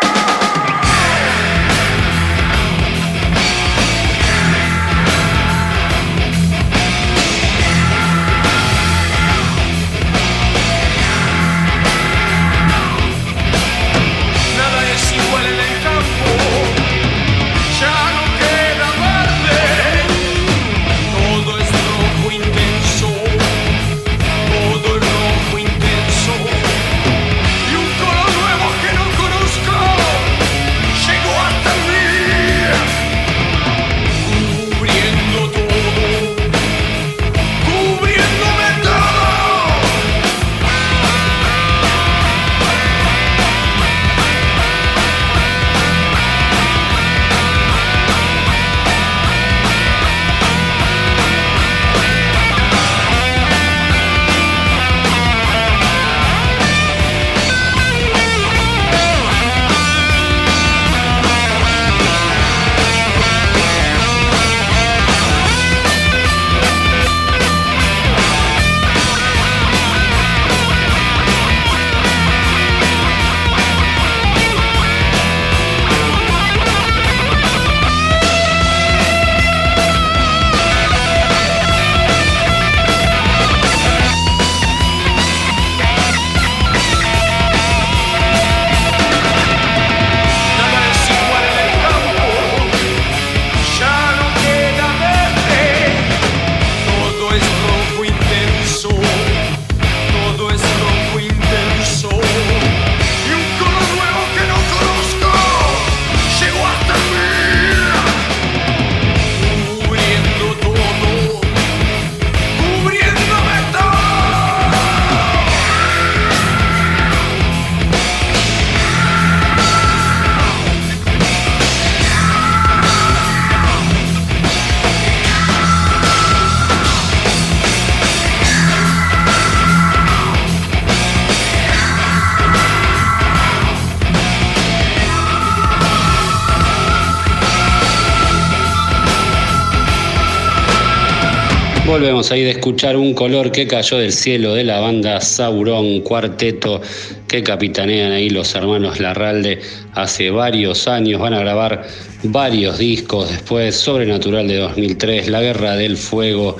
Volvemos 141.91 142.31
ahí 142.31 142.45
de 142.45 142.51
escuchar 142.51 142.97
un 142.97 143.15
color 143.15 143.51
que 143.51 143.67
cayó 143.67 143.99
del 143.99 144.13
cielo 144.13 144.55
de 144.55 144.63
la 144.63 144.79
banda 144.79 145.21
Sauron, 145.21 146.03
cuarteto 146.03 146.81
que 147.27 147.43
capitanean 147.43 148.13
ahí 148.13 148.31
los 148.31 148.55
hermanos 148.55 149.01
Larralde 149.01 149.59
hace 149.95 150.31
varios 150.31 150.87
años. 150.87 151.21
Van 151.21 151.35
a 151.35 151.41
grabar 151.41 151.85
varios 152.23 152.79
discos 152.79 153.29
después, 153.29 153.75
Sobrenatural 153.75 154.47
de 154.47 154.59
2003, 154.59 155.29
La 155.31 155.41
Guerra 155.43 155.75
del 155.75 155.97
Fuego 155.97 156.57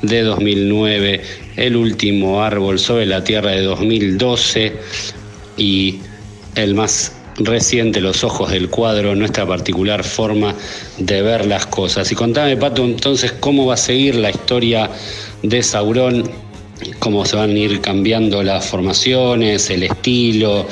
de 0.00 0.22
2009, 0.22 1.20
El 1.56 1.76
último 1.76 2.42
árbol 2.42 2.78
sobre 2.78 3.04
la 3.04 3.22
tierra 3.22 3.50
de 3.50 3.60
2012 3.60 4.72
y 5.58 6.00
el 6.54 6.74
más 6.74 7.19
reciente 7.40 8.00
Los 8.00 8.24
ojos 8.24 8.50
del 8.50 8.68
cuadro, 8.68 9.14
nuestra 9.14 9.46
particular 9.46 10.04
forma 10.04 10.54
de 10.98 11.22
ver 11.22 11.46
las 11.46 11.66
cosas. 11.66 12.10
Y 12.12 12.14
contame, 12.14 12.56
Pato, 12.56 12.84
entonces, 12.84 13.32
cómo 13.32 13.66
va 13.66 13.74
a 13.74 13.78
seguir 13.78 14.14
la 14.16 14.30
historia 14.30 14.90
de 15.42 15.62
Sauron, 15.62 16.30
cómo 16.98 17.24
se 17.24 17.36
van 17.36 17.50
a 17.50 17.58
ir 17.58 17.80
cambiando 17.80 18.42
las 18.42 18.66
formaciones, 18.66 19.70
el 19.70 19.84
estilo, 19.84 20.66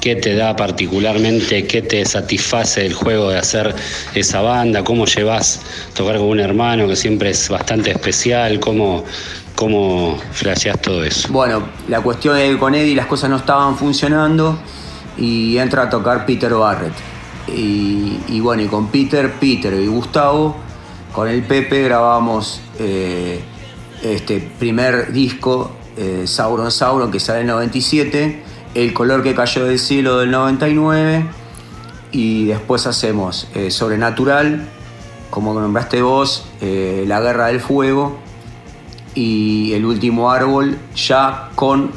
qué 0.00 0.16
te 0.16 0.34
da 0.34 0.56
particularmente, 0.56 1.66
qué 1.66 1.82
te 1.82 2.04
satisface 2.04 2.84
el 2.84 2.94
juego 2.94 3.30
de 3.30 3.38
hacer 3.38 3.74
esa 4.14 4.40
banda, 4.40 4.82
cómo 4.82 5.06
llevas 5.06 5.60
tocar 5.94 6.16
con 6.16 6.26
un 6.26 6.40
hermano 6.40 6.88
que 6.88 6.96
siempre 6.96 7.30
es 7.30 7.48
bastante 7.48 7.92
especial, 7.92 8.58
cómo, 8.58 9.04
cómo 9.54 10.18
todo 10.82 11.04
eso. 11.04 11.28
Bueno, 11.30 11.62
la 11.88 12.00
cuestión 12.00 12.36
es 12.36 12.50
que 12.50 12.58
con 12.58 12.74
Eddie 12.74 12.96
las 12.96 13.06
cosas 13.06 13.30
no 13.30 13.36
estaban 13.36 13.76
funcionando 13.76 14.58
y 15.16 15.58
entra 15.58 15.82
a 15.82 15.90
tocar 15.90 16.26
Peter 16.26 16.52
Barrett. 16.54 16.94
Y, 17.48 18.40
bueno, 18.40 18.62
y 18.62 18.66
con 18.66 18.88
Peter, 18.88 19.32
Peter 19.32 19.74
y 19.74 19.86
Gustavo, 19.86 20.56
con 21.12 21.28
el 21.28 21.42
Pepe 21.42 21.82
grabamos 21.82 22.60
eh, 22.78 23.40
este 24.02 24.40
primer 24.58 25.12
disco, 25.12 25.72
eh, 25.96 26.22
Sauron 26.26 26.70
Sauron, 26.70 27.10
que 27.10 27.20
sale 27.20 27.40
en 27.40 27.46
el 27.48 27.54
97, 27.54 28.42
El 28.74 28.94
color 28.94 29.22
que 29.22 29.34
cayó 29.34 29.64
del 29.64 29.78
cielo 29.78 30.18
del 30.18 30.30
99, 30.30 31.26
y 32.12 32.46
después 32.46 32.86
hacemos 32.86 33.48
eh, 33.54 33.70
Sobrenatural, 33.70 34.68
como 35.30 35.58
nombraste 35.58 36.00
vos, 36.00 36.46
La 36.60 37.20
Guerra 37.20 37.46
del 37.48 37.60
Fuego, 37.60 38.18
y 39.14 39.72
El 39.72 39.84
último 39.84 40.30
árbol, 40.30 40.78
ya 40.94 41.50
con 41.54 41.90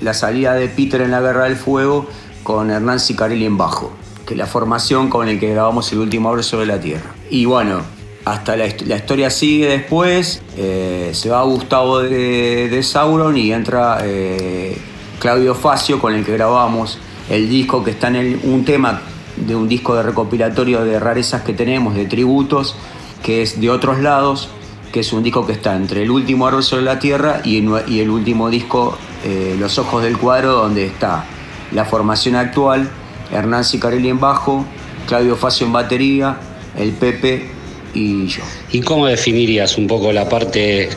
la 0.00 0.14
salida 0.14 0.54
de 0.54 0.68
Peter 0.68 1.02
en 1.02 1.10
La 1.10 1.20
Guerra 1.20 1.44
del 1.44 1.56
Fuego 1.56 2.06
con 2.50 2.68
Hernán 2.68 2.98
Sicarelli 2.98 3.44
en 3.44 3.56
bajo, 3.56 3.92
que 4.26 4.34
es 4.34 4.38
la 4.38 4.46
formación 4.46 5.08
con 5.08 5.26
la 5.26 5.38
que 5.38 5.50
grabamos 5.50 5.92
el 5.92 6.00
último 6.00 6.30
abrazo 6.30 6.50
sobre 6.50 6.66
la 6.66 6.80
Tierra. 6.80 7.14
Y 7.30 7.44
bueno, 7.44 7.80
hasta 8.24 8.56
la, 8.56 8.66
historia 8.66 9.30
sigue 9.30 9.68
después, 9.68 10.42
eh, 10.56 11.10
se 11.14 11.30
va 11.30 11.44
Gustavo 11.44 12.00
de, 12.00 12.80
Sauron 12.82 13.36
y 13.36 13.52
entra 13.52 13.98
eh, 14.02 14.76
Claudio 15.20 15.54
Facio 15.54 16.00
con 16.00 16.12
el 16.12 16.24
que 16.24 16.32
grabamos 16.32 16.98
el 17.28 17.48
disco 17.48 17.84
que 17.84 17.92
está 17.92 18.08
en 18.08 18.40
un 18.42 18.64
tema 18.64 19.00
de 19.36 19.54
un 19.54 19.68
disco 19.68 19.94
de 19.94 20.02
recopilatorio 20.02 20.84
de 20.84 20.98
rarezas 20.98 21.42
que 21.42 21.52
tenemos, 21.52 21.94
de 21.94 22.06
tributos, 22.06 22.74
que 23.22 23.42
es 23.42 23.60
de 23.60 23.70
otros 23.70 24.00
lados, 24.00 24.48
que 24.92 25.00
es 25.00 25.12
un 25.12 25.22
disco 25.22 25.46
que 25.46 25.52
está 25.52 25.76
entre 25.76 26.02
el 26.02 26.10
último 26.10 26.48
árbol 26.48 26.64
sobre 26.64 26.82
la 26.82 26.98
tierra 26.98 27.42
y, 27.44 27.58
el 27.58 28.10
último 28.10 28.50
disco, 28.50 28.98
eh, 29.24 29.54
Los 29.56 29.78
ojos 29.78 30.02
del 30.02 30.18
cuadro, 30.18 30.54
donde 30.54 30.86
está 30.86 31.26
la 31.72 31.84
formación 31.84 32.36
actual, 32.36 32.88
Hernán 33.32 33.64
Sicarelli 33.64 34.08
en 34.08 34.20
bajo, 34.20 34.64
Claudio 35.06 35.36
Facio 35.36 35.66
en 35.66 35.72
batería, 35.72 36.36
el 36.76 36.92
Pepe 36.92 37.48
y 37.94 38.26
yo. 38.26 38.42
¿Y 38.72 38.80
cómo 38.80 39.06
definirías 39.06 39.76
un 39.76 39.86
poco 39.86 40.12
la 40.12 40.28
parte, 40.28 40.88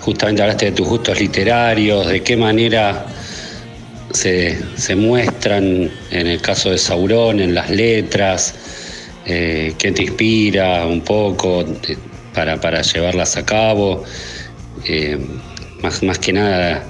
justamente 0.00 0.42
hablaste 0.42 0.66
de 0.66 0.72
tus 0.72 0.88
gustos 0.88 1.20
literarios, 1.20 2.06
de 2.06 2.22
qué 2.22 2.36
manera 2.36 3.06
se, 4.12 4.58
muestran 4.96 5.90
en 6.10 6.26
el 6.26 6.40
caso 6.40 6.70
de 6.70 6.78
Saurón, 6.78 7.40
en 7.40 7.54
las 7.54 7.70
letras, 7.70 8.54
eh, 9.26 9.74
qué 9.78 9.92
te 9.92 10.02
inspira 10.02 10.86
un 10.86 11.02
poco 11.02 11.64
para, 12.34 12.60
para, 12.60 12.82
llevarlas 12.82 13.36
a 13.36 13.44
cabo? 13.44 14.04
Eh, 14.84 15.18
más, 15.82 16.02
más 16.02 16.18
que 16.18 16.32
nada 16.32 16.89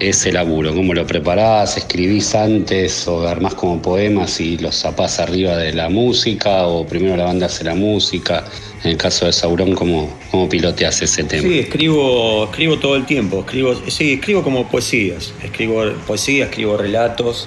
ese 0.00 0.32
laburo? 0.32 0.74
¿Cómo 0.74 0.94
lo 0.94 1.06
preparás? 1.06 1.76
¿Escribís 1.76 2.34
antes 2.34 3.06
o 3.06 3.28
armás 3.28 3.54
como 3.54 3.80
poemas 3.80 4.40
y 4.40 4.56
los 4.56 4.76
zapás 4.76 5.20
arriba 5.20 5.56
de 5.56 5.72
la 5.72 5.88
música? 5.88 6.66
¿O 6.66 6.86
primero 6.86 7.16
la 7.16 7.24
banda 7.24 7.46
hace 7.46 7.64
la 7.64 7.74
música? 7.74 8.44
En 8.82 8.92
el 8.92 8.96
caso 8.96 9.26
de 9.26 9.32
Sauron, 9.32 9.74
¿cómo, 9.74 10.08
cómo 10.30 10.48
piloteas 10.48 11.02
ese 11.02 11.24
tema? 11.24 11.42
Sí, 11.42 11.58
escribo, 11.58 12.44
escribo 12.44 12.78
todo 12.78 12.96
el 12.96 13.04
tiempo. 13.04 13.40
Escribo, 13.40 13.74
sí, 13.88 14.14
escribo 14.14 14.42
como 14.42 14.66
poesías. 14.68 15.34
Escribo 15.42 15.84
poesías, 16.06 16.48
escribo 16.48 16.78
relatos, 16.78 17.46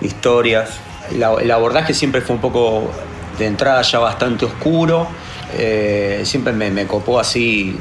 historias. 0.00 0.70
el 1.12 1.50
abordaje 1.50 1.94
siempre 1.94 2.20
fue 2.20 2.34
un 2.34 2.42
poco 2.42 2.90
de 3.38 3.46
entrada 3.46 3.82
ya 3.82 4.00
bastante 4.00 4.44
oscuro. 4.44 5.06
Eh, 5.56 6.22
siempre 6.24 6.52
me, 6.52 6.86
copó 6.86 7.20
así 7.20 7.76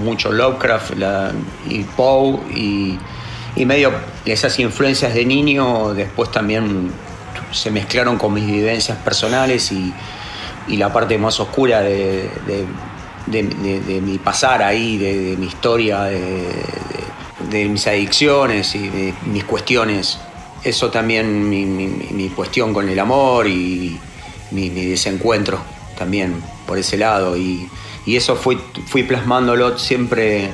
mucho 0.00 0.32
Lovecraft 0.32 0.94
y 1.68 1.84
Poe 1.84 2.40
y, 2.52 2.98
medio 3.64 3.92
esas 4.24 4.58
influencias 4.58 5.14
de 5.14 5.24
niño 5.24 5.94
después 5.94 6.32
también 6.32 6.90
se 7.52 7.70
mezclaron 7.70 8.18
con 8.18 8.34
mis 8.34 8.46
vivencias 8.46 8.98
personales 8.98 9.70
y, 9.70 9.92
la 10.76 10.92
parte 10.92 11.18
más 11.18 11.38
oscura 11.40 11.82
de, 11.82 12.28
mi 13.28 14.18
pasar 14.18 14.62
ahí, 14.62 14.96
de, 14.98 15.36
mi 15.36 15.46
historia, 15.46 16.04
de, 16.04 17.68
mis 17.68 17.86
adicciones 17.86 18.74
y 18.74 18.88
de 18.88 19.14
mis 19.26 19.44
cuestiones. 19.44 20.18
Eso 20.64 20.90
también 20.90 21.48
mi, 21.48 22.28
cuestión 22.34 22.72
con 22.74 22.88
el 22.88 22.98
amor 22.98 23.46
y 23.46 24.00
mi, 24.50 24.70
mi 24.70 24.86
desencuentro 24.86 25.73
también 25.96 26.42
por 26.66 26.78
ese 26.78 26.96
lado. 26.96 27.36
Y, 27.36 27.68
y 28.06 28.16
eso 28.16 28.36
fui, 28.36 28.58
fui 28.86 29.02
plasmándolo 29.02 29.78
siempre 29.78 30.52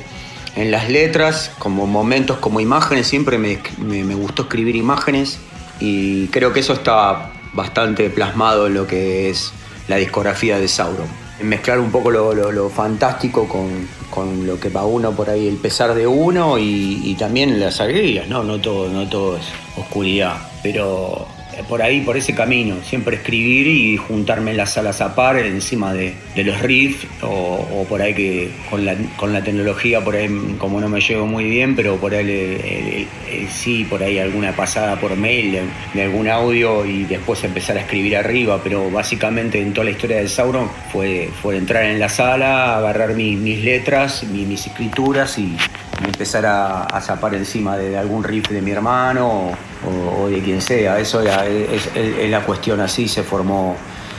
en 0.55 0.71
las 0.71 0.89
letras, 0.89 1.51
como 1.59 1.87
momentos, 1.87 2.37
como 2.37 2.59
imágenes, 2.59 3.07
siempre 3.07 3.37
me, 3.37 4.15
gustó 4.15 4.43
escribir 4.43 4.75
imágenes 4.75 5.39
y 5.79 6.27
creo 6.27 6.51
que 6.53 6.59
eso 6.59 6.73
está 6.73 7.31
bastante 7.53 8.09
plasmado 8.09 8.67
en 8.67 8.73
lo 8.73 8.87
que 8.87 9.29
es 9.29 9.53
la 9.87 9.95
discografía 9.97 10.59
de 10.59 10.67
Sauron. 10.67 11.07
Mezclar 11.41 11.79
un 11.79 11.91
poco 11.91 12.11
lo, 12.11 12.69
fantástico 12.69 13.47
con, 13.47 14.45
lo 14.45 14.59
que 14.59 14.69
va 14.69 14.85
uno 14.85 15.11
por 15.11 15.29
ahí, 15.29 15.47
el 15.47 15.57
pesar 15.57 15.95
de 15.95 16.05
uno 16.05 16.59
y, 16.59 17.01
y, 17.03 17.15
también 17.15 17.59
las 17.59 17.79
alegrías, 17.79 18.27
¿no? 18.27 18.43
No 18.43 18.59
todo, 18.59 18.89
no 18.89 19.09
todo 19.09 19.37
es 19.37 19.45
oscuridad, 19.75 20.37
pero 20.61 21.27
por 21.67 21.81
ahí, 21.81 22.01
por 22.01 22.17
ese 22.17 22.33
camino, 22.33 22.75
siempre 22.83 23.17
escribir 23.17 23.67
y 23.67 23.97
juntarme 23.97 24.51
en 24.51 24.57
las 24.57 24.73
salas 24.73 25.01
a 25.01 25.15
par 25.15 25.37
encima 25.37 25.93
de, 25.93 26.13
los 26.35 26.59
riffs 26.61 27.07
o, 27.21 27.85
por 27.87 28.01
ahí 28.01 28.13
que 28.13 28.51
con 28.69 28.85
la, 29.33 29.43
tecnología, 29.43 30.03
por 30.03 30.15
ahí 30.15 30.29
como 30.57 30.79
no 30.79 30.89
me 30.89 31.01
llevo 31.01 31.25
muy 31.25 31.45
bien, 31.45 31.75
pero 31.75 31.97
por 31.97 32.13
ahí 32.13 33.07
sí, 33.51 33.85
por 33.85 34.03
ahí 34.03 34.19
alguna 34.19 34.55
pasada 34.55 34.99
por 34.99 35.15
mail 35.15 35.59
de, 35.93 36.01
algún 36.01 36.27
audio 36.27 36.85
y 36.85 37.03
después 37.03 37.43
empezar 37.43 37.77
a 37.77 37.81
escribir 37.81 38.17
arriba, 38.17 38.59
pero 38.63 38.89
básicamente 38.89 39.59
en 39.61 39.73
toda 39.73 39.85
la 39.85 39.91
historia 39.91 40.17
de 40.17 40.27
Sauron 40.27 40.69
fue, 40.91 41.29
fue 41.41 41.57
entrar 41.57 41.85
en 41.85 41.99
la 41.99 42.09
sala, 42.09 42.77
agarrar 42.77 43.13
mis 43.13 43.63
letras, 43.63 44.23
mis 44.23 44.65
escrituras 44.65 45.37
y 45.37 45.55
empezar 46.05 46.45
a, 46.45 47.01
zapar 47.01 47.35
encima 47.35 47.77
de, 47.77 47.97
algún 47.97 48.23
riff 48.23 48.49
de 48.49 48.61
mi 48.61 48.71
hermano 48.71 49.51
o, 50.17 50.27
de 50.27 50.41
quien 50.41 50.61
sea. 50.61 50.99
Eso 50.99 51.21
es, 51.21 52.29
la 52.29 52.41
cuestión 52.41 52.79
así, 52.79 53.07
se 53.07 53.23
formó, 53.23 53.75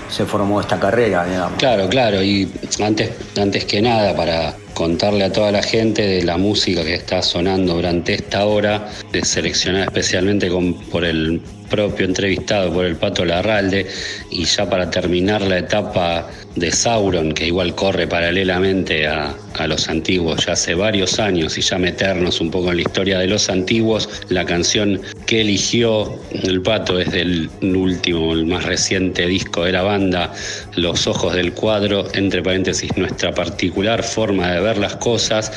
se 0.08 0.24
formó 0.24 0.60
esta 0.60 0.78
carrera, 0.78 1.24
digamos. 1.24 1.58
Claro, 1.58 1.88
claro, 1.88 2.22
y 2.22 2.50
antes, 2.82 3.10
antes 3.38 3.64
que 3.64 3.80
nada, 3.80 4.14
para 4.14 4.54
contarle 4.74 5.24
a 5.24 5.32
toda 5.32 5.52
la 5.52 5.62
gente 5.62 6.02
de 6.02 6.22
la 6.22 6.38
música 6.38 6.85
que 6.85 6.94
está 6.94 7.22
sonando 7.22 7.74
durante 7.74 8.14
esta 8.14 8.46
hora, 8.46 8.88
de 9.12 9.24
seleccionar 9.24 9.85
especialmente 9.85 10.50
por 10.90 11.04
el 11.04 11.40
propio 11.72 12.04
entrevistado 12.04 12.70
por 12.70 12.85
el 12.85 12.96
Pato 12.96 13.24
Larralde 13.24 13.87
y 14.30 14.44
ya 14.44 14.68
para 14.68 14.90
terminar 14.90 15.40
la 15.40 15.56
etapa 15.56 16.28
de 16.54 16.70
Sauron, 16.70 17.32
que 17.32 17.46
igual 17.46 17.74
corre 17.74 18.06
paralelamente 18.06 19.06
a, 19.06 19.35
a, 19.58 19.66
los 19.66 19.88
antiguos 19.88 20.44
ya 20.44 20.52
hace 20.52 20.74
varios 20.74 21.18
años 21.18 21.56
y 21.56 21.62
ya 21.62 21.78
meternos 21.78 22.42
un 22.42 22.50
poco 22.50 22.68
en 22.70 22.76
la 22.76 22.82
historia 22.82 23.18
de 23.20 23.26
los 23.26 23.48
antiguos, 23.48 24.06
la 24.28 24.44
canción 24.44 25.00
que 25.24 25.40
eligió 25.40 26.14
el 26.42 26.61
Pato 26.61 27.00
es 27.00 27.11
del 27.11 27.48
último, 27.62 28.35
el 28.35 28.44
más 28.44 28.64
reciente 28.66 29.26
disco 29.26 29.64
de 29.64 29.72
la 29.72 29.80
banda, 29.80 30.30
Los 30.76 31.06
Ojos 31.06 31.32
del 31.35 31.54
Cuadro, 31.54 32.06
entre 32.12 32.42
paréntesis, 32.42 32.94
nuestra 32.98 33.32
particular 33.32 34.02
forma 34.02 34.52
de 34.52 34.61
ver 34.62 34.79
las 34.79 34.96
cosas. 34.96 35.53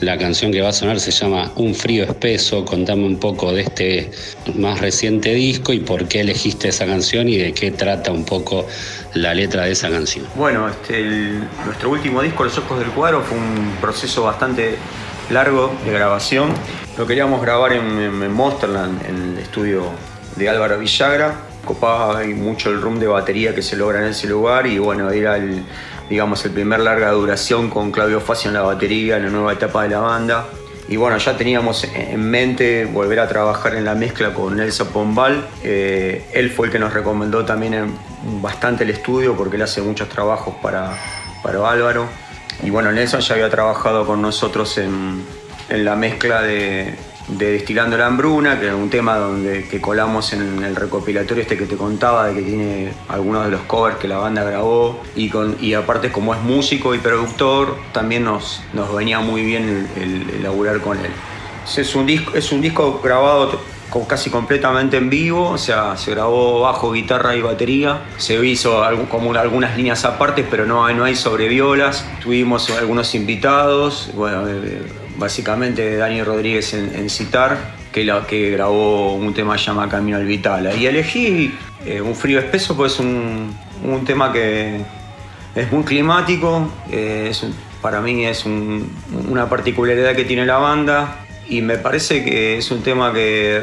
La 0.00 0.18
canción 0.18 0.52
que 0.52 0.60
va 0.60 0.68
a 0.68 0.72
sonar 0.72 1.00
se 1.00 1.10
llama 1.10 1.52
Un 1.56 1.74
frío 1.74 2.04
espeso. 2.04 2.64
Contame 2.64 3.06
un 3.06 3.18
poco 3.18 3.52
de 3.52 3.62
este 3.62 4.10
más 4.54 4.80
reciente 4.80 5.32
disco 5.32 5.72
y 5.72 5.80
por 5.80 6.06
qué 6.06 6.20
elegiste 6.20 6.68
esa 6.68 6.84
canción 6.84 7.28
y 7.28 7.38
de 7.38 7.52
qué 7.54 7.70
trata 7.70 8.12
un 8.12 8.24
poco 8.24 8.66
la 9.14 9.32
letra 9.32 9.64
de 9.64 9.72
esa 9.72 9.88
canción. 9.88 10.26
Bueno, 10.34 10.68
este, 10.68 11.02
nuestro 11.64 11.90
último 11.90 12.20
disco, 12.20 12.44
Los 12.44 12.58
Ojos 12.58 12.78
del 12.78 12.88
Cuadro, 12.88 13.22
fue 13.22 13.38
un 13.38 13.76
proceso 13.80 14.22
bastante 14.22 14.76
largo 15.30 15.74
de 15.84 15.92
grabación. 15.92 16.52
Lo 16.98 17.06
queríamos 17.06 17.40
grabar 17.40 17.72
en, 17.72 17.98
en 18.22 18.32
Monsterland, 18.32 19.04
en 19.06 19.32
el 19.32 19.38
estudio 19.38 19.92
de 20.36 20.48
Álvaro 20.48 20.78
Villagra. 20.78 21.34
Copaba 21.64 22.22
mucho 22.26 22.70
el 22.70 22.80
room 22.80 23.00
de 23.00 23.06
batería 23.06 23.54
que 23.54 23.62
se 23.62 23.76
logra 23.76 24.00
en 24.00 24.10
ese 24.10 24.28
lugar 24.28 24.66
y 24.66 24.78
bueno, 24.78 25.10
era 25.10 25.36
el, 25.36 25.64
digamos, 26.08 26.44
el 26.44 26.52
primer 26.52 26.80
larga 26.80 27.10
duración 27.10 27.70
con 27.70 27.90
Claudio 27.90 28.20
Facio 28.20 28.48
en 28.48 28.54
la 28.54 28.62
batería, 28.62 29.16
en 29.16 29.24
la 29.24 29.30
nueva 29.30 29.52
etapa 29.52 29.82
de 29.82 29.90
la 29.90 30.00
banda. 30.00 30.46
Y 30.88 30.96
bueno, 30.96 31.18
ya 31.18 31.36
teníamos 31.36 31.84
en 31.84 32.30
mente 32.30 32.84
volver 32.84 33.18
a 33.18 33.26
trabajar 33.26 33.74
en 33.74 33.84
la 33.84 33.94
mezcla 33.94 34.32
con 34.32 34.56
Nelson 34.56 34.88
Pombal. 34.88 35.44
Eh, 35.64 36.24
él 36.32 36.50
fue 36.50 36.66
el 36.66 36.72
que 36.72 36.78
nos 36.78 36.92
recomendó 36.92 37.44
también 37.44 37.92
bastante 38.40 38.84
el 38.84 38.90
estudio 38.90 39.36
porque 39.36 39.56
él 39.56 39.62
hace 39.62 39.82
muchos 39.82 40.08
trabajos 40.08 40.54
para, 40.62 40.96
para 41.42 41.68
Álvaro. 41.68 42.06
Y 42.62 42.70
bueno, 42.70 42.92
Nelson 42.92 43.20
ya 43.20 43.34
había 43.34 43.50
trabajado 43.50 44.06
con 44.06 44.22
nosotros 44.22 44.78
en, 44.78 45.24
en 45.68 45.84
la 45.84 45.96
mezcla 45.96 46.40
de, 46.42 46.94
de 47.28 47.52
Destilando 47.52 47.96
la 47.96 48.06
Hambruna, 48.06 48.58
que 48.60 48.68
es 48.68 48.74
un 48.74 48.88
tema 48.88 49.16
donde, 49.16 49.66
que 49.68 49.80
colamos 49.80 50.32
en 50.32 50.62
el 50.62 50.76
recopilatorio 50.76 51.42
este 51.42 51.56
que 51.56 51.66
te 51.66 51.76
contaba, 51.76 52.28
de 52.28 52.34
que 52.34 52.42
tiene 52.42 52.92
algunos 53.08 53.44
de 53.44 53.50
los 53.50 53.62
covers 53.62 53.96
que 53.96 54.08
la 54.08 54.18
banda 54.18 54.44
grabó, 54.44 55.00
y, 55.14 55.28
con, 55.28 55.56
y 55.60 55.74
aparte 55.74 56.12
como 56.12 56.34
es 56.34 56.40
músico 56.42 56.94
y 56.94 56.98
productor, 56.98 57.76
también 57.92 58.24
nos, 58.24 58.62
nos 58.72 58.94
venía 58.94 59.20
muy 59.20 59.42
bien 59.42 59.88
el, 59.96 60.42
laburar 60.42 60.80
con 60.80 60.98
él. 60.98 61.10
Es 61.76 61.94
un, 61.96 62.06
disco, 62.06 62.36
es 62.36 62.52
un 62.52 62.60
disco 62.60 63.00
grabado 63.02 63.60
casi 64.08 64.30
completamente 64.30 64.98
en 64.98 65.08
vivo, 65.08 65.50
o 65.50 65.58
sea, 65.58 65.96
se 65.96 66.10
grabó 66.10 66.60
bajo, 66.60 66.92
guitarra 66.92 67.34
y 67.34 67.40
batería, 67.40 68.02
se 68.18 68.44
hizo 68.44 68.82
como 69.10 69.32
algunas 69.34 69.76
líneas 69.76 70.04
aparte, 70.04 70.44
pero 70.48 70.66
no 70.66 70.86
no 70.92 71.04
hay 71.04 71.16
sobre 71.16 71.48
violas, 71.48 72.06
tuvimos 72.22 72.68
algunos 72.70 73.14
invitados, 73.14 74.10
bueno, 74.14 74.46
eh, 74.48 74.82
básicamente 75.18 75.96
Dani 75.96 76.22
Rodríguez 76.22 76.74
en, 76.74 77.08
Citar, 77.10 77.74
que, 77.92 78.04
la, 78.04 78.26
que 78.26 78.50
grabó 78.50 79.14
un 79.14 79.32
tema 79.34 79.56
llamado 79.56 79.88
Camino 79.88 80.16
al 80.16 80.26
Vitala. 80.26 80.74
Y 80.74 80.86
elegí 80.86 81.54
eh, 81.84 82.00
Un 82.00 82.14
frío 82.14 82.38
espeso, 82.38 82.76
pues 82.76 82.98
un, 82.98 83.54
un 83.84 84.04
tema 84.04 84.32
que 84.32 84.80
es 85.54 85.72
muy 85.72 85.84
climático, 85.84 86.70
eh, 86.90 87.28
es 87.30 87.44
para 87.80 88.00
mí 88.00 88.24
es 88.24 88.44
una 88.44 89.48
particularidad 89.48 90.16
que 90.16 90.24
tiene 90.24 90.44
la 90.44 90.56
banda 90.56 91.18
y 91.48 91.62
me 91.62 91.76
parece 91.78 92.24
que 92.24 92.58
es 92.58 92.70
un 92.72 92.82
tema 92.82 93.12
que 93.12 93.62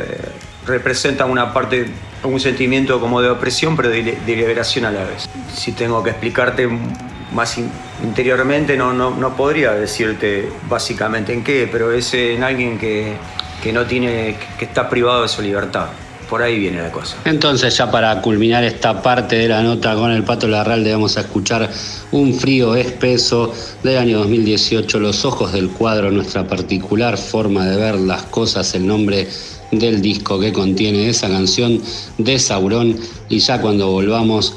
representa 0.66 1.26
una 1.26 1.52
parte, 1.52 1.88
un 2.24 2.40
sentimiento 2.40 3.02
como 3.02 3.22
de 3.22 3.30
opresión, 3.30 3.76
pero 3.76 3.90
de 3.90 4.16
liberación 4.26 4.86
a 4.86 4.92
la 4.92 5.04
vez. 5.04 5.30
Si 5.54 5.74
tengo 5.74 6.02
que 6.04 6.12
explicarte 6.12 6.70
más 7.34 7.58
interiormente 8.04 8.78
no, 8.78 8.94
no, 8.94 9.12
no, 9.12 9.36
podría 9.36 9.72
decirte 9.72 10.50
básicamente 10.70 11.34
en 11.34 11.44
qué, 11.44 11.68
pero 11.72 11.92
es 11.92 12.14
en 12.14 12.44
alguien 12.44 12.78
que, 12.78 13.16
que 13.62 13.74
no 13.74 13.86
tiene, 13.86 14.38
que 14.58 14.66
está 14.66 14.90
privado 14.90 15.24
de 15.24 15.28
su 15.28 15.42
libertad. 15.42 15.88
Por 16.30 16.42
ahí 16.42 16.58
viene 16.58 16.82
la 16.82 16.92
cosa. 16.92 17.18
Entonces, 17.26 17.78
ya 17.78 17.92
para 17.92 18.20
culminar 18.22 18.64
esta 18.64 19.02
parte 19.02 19.36
de 19.36 19.48
la 19.50 19.62
nota 19.62 19.94
con 19.94 20.10
el 20.10 20.24
Pato 20.24 20.48
Larralde, 20.48 20.92
vamos 20.92 21.18
a 21.18 21.22
escuchar 21.22 21.70
Un 22.12 22.34
frío 22.34 22.76
espeso 22.76 23.54
del 23.84 23.98
año 23.98 24.20
2018, 24.20 25.00
Los 25.00 25.26
ojos 25.26 25.52
del 25.52 25.70
cuadro, 25.70 26.10
nuestra 26.12 26.48
particular 26.48 27.18
forma 27.18 27.66
de 27.68 27.78
ver 27.78 27.96
las 27.96 28.24
cosas, 28.24 28.74
el 28.74 28.88
nombre 28.88 29.28
del 29.72 30.02
disco 30.02 30.40
que 30.40 30.52
contiene 30.54 31.10
esa 31.10 31.28
canción 31.28 31.80
de 32.18 32.40
Saurón. 32.40 32.98
Y 33.30 33.40
ya 33.40 33.62
cuando 33.62 33.92
volvamos, 33.92 34.56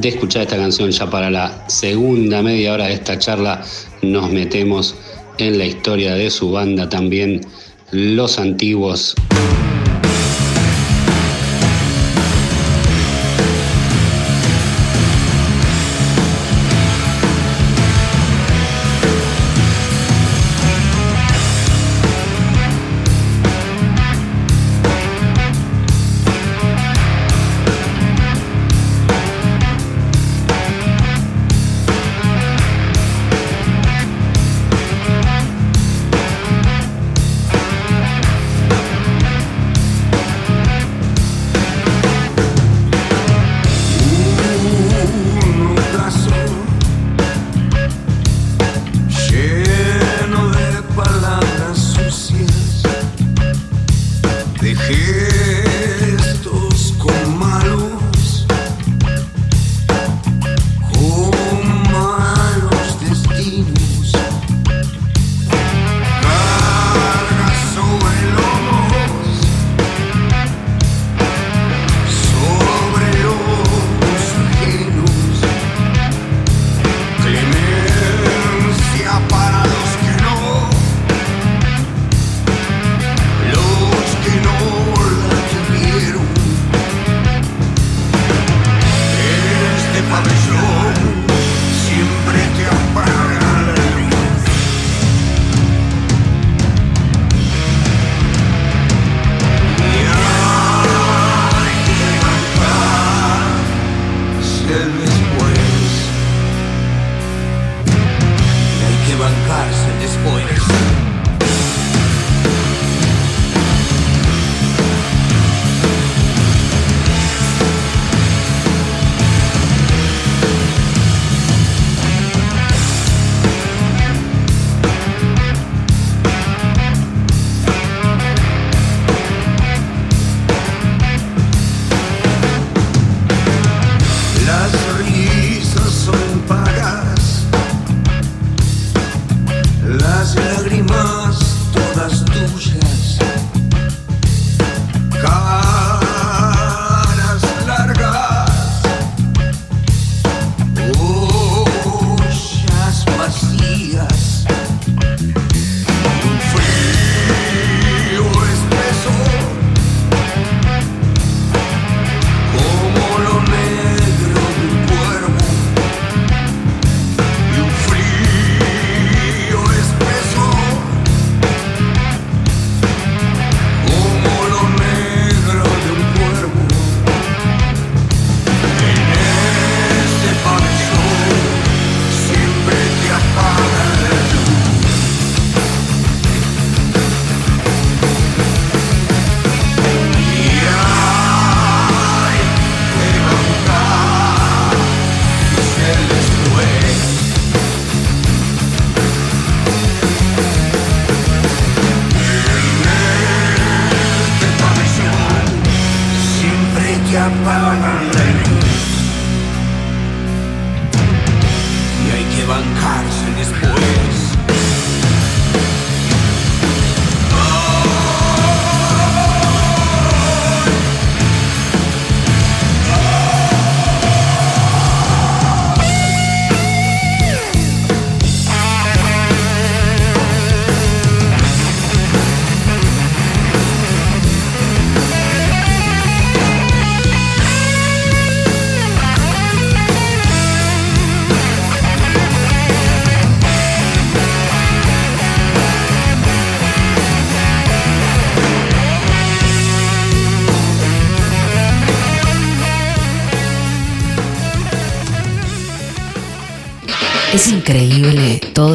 de 0.00 0.10
escuchar 0.10 0.42
esta 0.42 0.56
canción 0.56 0.90
ya 0.90 1.10
para 1.10 1.30
la 1.30 1.68
segunda 1.68 2.42
media 2.42 2.72
hora 2.72 2.86
de 2.86 2.94
esta 2.94 3.18
charla 3.18 3.62
nos 4.02 4.30
metemos 4.30 4.94
en 5.38 5.58
la 5.58 5.64
historia 5.64 6.14
de 6.14 6.30
su 6.30 6.52
banda 6.52 6.88
también, 6.88 7.40
Los 7.90 8.38
Antiguos. 8.38 9.14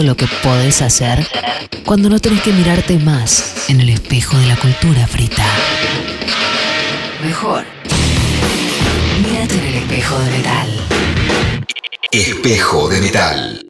Todo 0.04 0.10
lo 0.10 0.18
que 0.18 0.28
podés 0.44 0.82
hacer 0.82 1.26
cuando 1.86 2.10
no 2.10 2.20
tenés 2.20 2.42
que 2.42 2.52
mirarte 2.52 2.98
más 3.00 3.70
en 3.70 3.80
el 3.80 3.90
espejo 3.90 4.38
de 4.38 4.48
la 4.48 4.56
cultura 4.58 5.08
frita. 5.08 5.46
Mejor. 7.24 7.64
Mírate 9.22 9.56
en 9.56 9.66
el 9.66 9.76
espejo 9.76 10.20
de 10.20 10.32
metal. 10.32 10.70
Espejo 12.12 12.90
de 12.90 13.02
metal. 13.02 13.68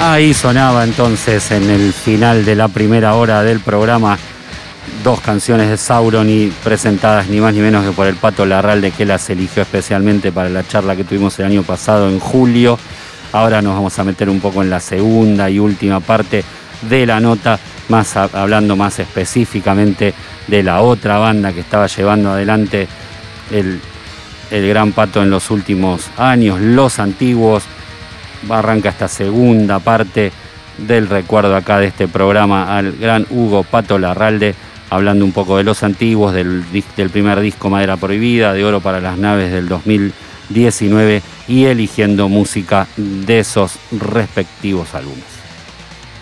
Ahí 0.00 0.34
sonaba 0.34 0.84
entonces 0.84 1.50
en 1.50 1.70
el 1.70 1.92
final 1.92 2.44
de 2.44 2.54
la 2.54 2.68
primera 2.68 3.14
hora 3.14 3.42
del 3.42 3.60
programa 3.60 4.18
dos 5.02 5.20
canciones 5.20 5.68
de 5.68 5.76
Sauron 5.76 6.28
y 6.28 6.48
presentadas 6.64 7.28
ni 7.28 7.40
más 7.40 7.54
ni 7.54 7.60
menos 7.60 7.84
que 7.84 7.92
por 7.92 8.06
el 8.06 8.16
Pato 8.16 8.44
Larralde 8.46 8.90
que 8.90 9.04
las 9.04 9.28
eligió 9.30 9.62
especialmente 9.62 10.32
para 10.32 10.48
la 10.48 10.66
charla 10.66 10.96
que 10.96 11.04
tuvimos 11.04 11.38
el 11.38 11.46
año 11.46 11.62
pasado 11.62 12.08
en 12.08 12.18
julio. 12.18 12.78
Ahora 13.32 13.62
nos 13.62 13.74
vamos 13.74 13.98
a 13.98 14.04
meter 14.04 14.28
un 14.28 14.40
poco 14.40 14.62
en 14.62 14.70
la 14.70 14.80
segunda 14.80 15.50
y 15.50 15.58
última 15.58 16.00
parte 16.00 16.44
de 16.82 17.06
la 17.06 17.20
nota, 17.20 17.58
más 17.88 18.16
hablando 18.16 18.76
más 18.76 18.98
específicamente 18.98 20.14
de 20.46 20.62
la 20.62 20.80
otra 20.80 21.18
banda 21.18 21.52
que 21.52 21.60
estaba 21.60 21.86
llevando 21.86 22.30
adelante 22.30 22.88
el, 23.50 23.80
el 24.50 24.68
Gran 24.68 24.92
Pato 24.92 25.22
en 25.22 25.30
los 25.30 25.50
últimos 25.50 26.08
años, 26.16 26.60
Los 26.60 26.98
Antiguos. 26.98 27.64
Arranca 28.48 28.90
esta 28.90 29.08
segunda 29.08 29.80
parte 29.80 30.32
del 30.78 31.08
recuerdo 31.08 31.56
acá 31.56 31.78
de 31.78 31.88
este 31.88 32.06
programa 32.06 32.76
al 32.76 32.92
gran 32.92 33.26
Hugo 33.30 33.64
Pato 33.64 33.98
Larralde, 33.98 34.54
hablando 34.90 35.24
un 35.24 35.32
poco 35.32 35.56
de 35.56 35.64
los 35.64 35.82
antiguos, 35.82 36.34
del, 36.34 36.64
primer 37.12 37.40
disco 37.40 37.70
Madera 37.70 37.96
Prohibida, 37.96 38.52
de 38.52 38.64
Oro 38.64 38.80
para 38.80 39.00
las 39.00 39.18
Naves 39.18 39.52
del 39.52 39.68
2019 39.68 41.22
y 41.48 41.64
eligiendo 41.64 42.28
música 42.28 42.86
de 42.96 43.40
esos 43.40 43.72
respectivos 43.92 44.94
álbumes. 44.94 45.24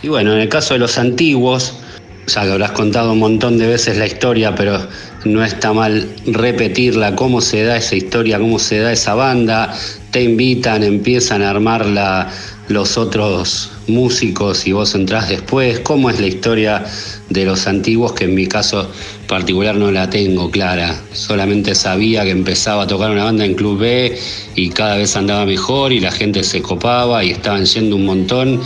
Y 0.02 0.08
bueno, 0.08 0.32
en 0.32 0.40
el 0.40 0.48
caso 0.48 0.74
de 0.74 0.80
los 0.80 0.98
antiguos, 0.98 1.80
ya 2.26 2.42
que 2.42 2.52
habrás 2.52 2.72
contado 2.72 3.12
un 3.12 3.18
montón 3.18 3.58
de 3.58 3.66
veces 3.66 3.96
la 3.98 4.06
historia, 4.06 4.54
pero 4.54 4.86
no 5.24 5.44
está 5.44 5.72
mal 5.72 6.08
repetirla, 6.26 7.14
cómo 7.16 7.40
se 7.40 7.64
da 7.64 7.76
esa 7.76 7.96
historia, 7.96 8.38
cómo 8.38 8.58
se 8.58 8.78
da 8.78 8.92
esa 8.92 9.14
banda, 9.14 9.72
te 10.10 10.22
invitan, 10.22 10.82
empiezan 10.82 11.42
a 11.42 11.50
armarla 11.50 12.28
los 12.68 12.98
otros 12.98 13.70
músicos 13.86 14.66
y 14.66 14.72
vos 14.72 14.94
entrás 14.94 15.28
después, 15.28 15.80
cómo 15.80 16.10
es 16.10 16.20
la 16.20 16.26
historia 16.26 16.84
de 17.30 17.44
los 17.44 17.66
antiguos, 17.66 18.12
que 18.12 18.24
en 18.24 18.34
mi 18.34 18.46
caso 18.46 18.90
particular 19.28 19.76
no 19.76 19.90
la 19.90 20.10
tengo 20.10 20.50
clara, 20.50 21.00
solamente 21.12 21.74
sabía 21.74 22.24
que 22.24 22.30
empezaba 22.30 22.84
a 22.84 22.86
tocar 22.86 23.10
una 23.10 23.24
banda 23.24 23.44
en 23.44 23.54
Club 23.54 23.78
B 23.78 24.18
y 24.54 24.70
cada 24.70 24.96
vez 24.96 25.16
andaba 25.16 25.44
mejor 25.46 25.92
y 25.92 26.00
la 26.00 26.10
gente 26.10 26.42
se 26.42 26.62
copaba 26.62 27.22
y 27.24 27.30
estaban 27.30 27.64
yendo 27.64 27.96
un 27.96 28.06
montón. 28.06 28.60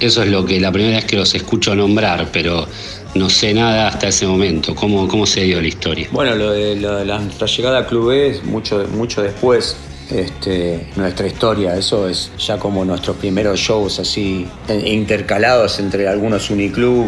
Eso 0.00 0.22
es 0.22 0.28
lo 0.28 0.44
que 0.44 0.60
la 0.60 0.72
primera 0.72 0.96
vez 0.96 1.04
que 1.04 1.16
los 1.16 1.34
escucho 1.34 1.74
nombrar, 1.74 2.28
pero 2.32 2.66
no 3.14 3.30
sé 3.30 3.54
nada 3.54 3.88
hasta 3.88 4.08
ese 4.08 4.26
momento. 4.26 4.74
¿Cómo, 4.74 5.06
cómo 5.06 5.24
se 5.24 5.42
dio 5.42 5.60
la 5.60 5.68
historia? 5.68 6.08
Bueno, 6.10 6.34
lo 6.34 6.50
de, 6.50 6.76
lo 6.76 6.96
de 6.96 7.04
la, 7.04 7.20
llegada 7.46 7.78
a 7.78 7.86
Club 7.86 8.10
E 8.10 8.28
es 8.30 8.44
mucho, 8.44 8.84
mucho 8.92 9.22
después. 9.22 9.76
Este, 10.10 10.86
nuestra 10.96 11.26
historia, 11.26 11.76
eso 11.76 12.08
es 12.08 12.30
ya 12.38 12.58
como 12.58 12.84
nuestros 12.84 13.16
primeros 13.16 13.58
shows 13.58 13.98
así 13.98 14.46
intercalados 14.84 15.78
entre 15.78 16.06
algunos 16.08 16.50
uniclub 16.50 17.06